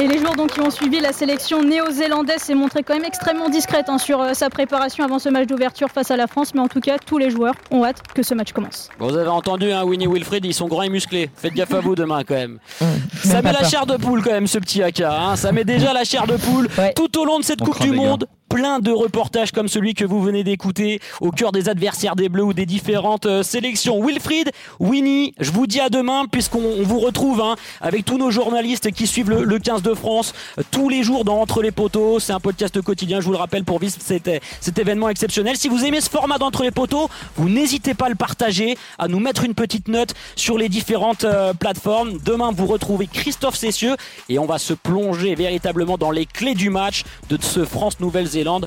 Et 0.00 0.06
les 0.06 0.18
jours 0.20 0.36
donc 0.36 0.52
qui 0.52 0.60
ont 0.60 0.70
suivi, 0.70 1.00
la 1.00 1.12
sélection 1.12 1.60
néo-zélandaise 1.60 2.40
s'est 2.40 2.54
montrée 2.54 2.84
quand 2.84 2.94
même 2.94 3.04
extrêmement 3.04 3.48
discrète 3.48 3.86
hein, 3.88 3.98
sur 3.98 4.20
euh, 4.20 4.32
sa 4.32 4.48
préparation 4.48 5.04
avant 5.04 5.18
ce 5.18 5.28
match 5.28 5.48
d'ouverture 5.48 5.88
face 5.90 6.12
à 6.12 6.16
la 6.16 6.28
France. 6.28 6.54
Mais 6.54 6.60
en 6.60 6.68
tout 6.68 6.78
cas, 6.78 6.98
tous 7.04 7.18
les 7.18 7.30
joueurs 7.30 7.54
ont 7.72 7.84
hâte 7.84 8.00
que 8.14 8.22
ce 8.22 8.32
match 8.34 8.52
commence. 8.52 8.90
Bon, 9.00 9.08
vous 9.08 9.16
avez 9.16 9.28
entendu, 9.28 9.72
hein, 9.72 9.82
Winnie 9.84 10.06
Wilfried, 10.06 10.44
ils 10.44 10.54
sont 10.54 10.68
grands 10.68 10.82
et 10.82 10.88
musclés. 10.88 11.30
Faites 11.34 11.52
gaffe 11.54 11.74
à 11.74 11.80
vous 11.80 11.96
demain 11.96 12.22
quand 12.22 12.36
même. 12.36 12.60
Ça 13.24 13.42
met 13.42 13.50
la 13.52 13.64
chair 13.68 13.86
de 13.86 13.96
poule 13.96 14.22
quand 14.22 14.30
même, 14.30 14.46
ce 14.46 14.58
petit 14.60 14.84
AK. 14.84 15.00
hein. 15.00 15.34
Ça 15.34 15.50
met 15.50 15.64
déjà 15.64 15.92
la 15.92 16.04
chair 16.04 16.28
de 16.28 16.36
poule 16.36 16.68
tout 16.94 17.18
au 17.18 17.24
long 17.24 17.40
de 17.40 17.44
cette 17.44 17.60
On 17.62 17.64
Coupe 17.64 17.82
du. 17.82 17.90
Monde. 17.90 18.28
Plein 18.48 18.78
de 18.78 18.90
reportages 18.90 19.52
comme 19.52 19.68
celui 19.68 19.94
que 19.94 20.04
vous 20.04 20.22
venez 20.22 20.44
d'écouter 20.44 21.00
au 21.20 21.30
cœur 21.30 21.52
des 21.52 21.68
adversaires 21.68 22.16
des 22.16 22.28
Bleus 22.28 22.44
ou 22.44 22.52
des 22.52 22.66
différentes 22.66 23.26
euh, 23.26 23.42
sélections. 23.42 24.04
Wilfried, 24.04 24.50
Winnie, 24.80 25.34
je 25.38 25.50
vous 25.50 25.66
dis 25.66 25.80
à 25.80 25.90
demain 25.90 26.24
puisqu'on 26.30 26.62
on 26.62 26.82
vous 26.82 26.98
retrouve 26.98 27.40
hein, 27.40 27.56
avec 27.80 28.04
tous 28.04 28.16
nos 28.16 28.30
journalistes 28.30 28.90
qui 28.90 29.06
suivent 29.06 29.30
le, 29.30 29.44
le 29.44 29.58
15 29.58 29.82
de 29.82 29.94
France 29.94 30.32
euh, 30.58 30.62
tous 30.70 30.88
les 30.88 31.02
jours 31.02 31.24
dans 31.24 31.40
Entre 31.40 31.62
les 31.62 31.70
poteaux. 31.70 32.18
C'est 32.20 32.32
un 32.32 32.40
podcast 32.40 32.80
quotidien, 32.80 33.20
je 33.20 33.26
vous 33.26 33.32
le 33.32 33.38
rappelle, 33.38 33.64
pour 33.64 33.78
vivre 33.78 33.94
cet, 33.98 34.30
cet 34.60 34.78
événement 34.78 35.08
exceptionnel. 35.08 35.56
Si 35.56 35.68
vous 35.68 35.84
aimez 35.84 36.00
ce 36.00 36.10
format 36.10 36.38
d'Entre 36.38 36.62
les 36.62 36.70
poteaux, 36.70 37.08
vous 37.36 37.48
n'hésitez 37.48 37.94
pas 37.94 38.06
à 38.06 38.08
le 38.08 38.14
partager, 38.14 38.76
à 38.98 39.08
nous 39.08 39.20
mettre 39.20 39.44
une 39.44 39.54
petite 39.54 39.88
note 39.88 40.14
sur 40.36 40.58
les 40.58 40.68
différentes 40.68 41.24
euh, 41.24 41.52
plateformes. 41.54 42.18
Demain, 42.24 42.50
vous 42.52 42.66
retrouvez 42.66 43.06
Christophe 43.06 43.56
Cessieux 43.56 43.96
et 44.28 44.38
on 44.38 44.46
va 44.46 44.58
se 44.58 44.72
plonger 44.74 45.34
véritablement 45.34 45.98
dans 45.98 46.10
les 46.10 46.26
clés 46.26 46.54
du 46.54 46.70
match 46.70 47.04
de 47.28 47.38
ce 47.40 47.64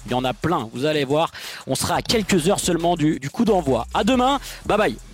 Il 0.06 0.12
y 0.12 0.16
en 0.16 0.24
a 0.24 0.34
plein, 0.34 0.70
vous 0.74 0.86
allez 0.86 1.06
voir. 1.06 1.32
On 1.68 1.76
sera 1.76 1.96
à 1.96 2.02
quelques 2.02 2.50
heures 2.50 2.60
seulement 2.60 2.96
du, 2.96 3.20
du 3.20 3.30
coup 3.30 3.46
d'envoi. 3.46 3.86
À 3.94 4.04
demain, 4.04 4.40
bye 4.66 4.78
bye. 4.78 5.11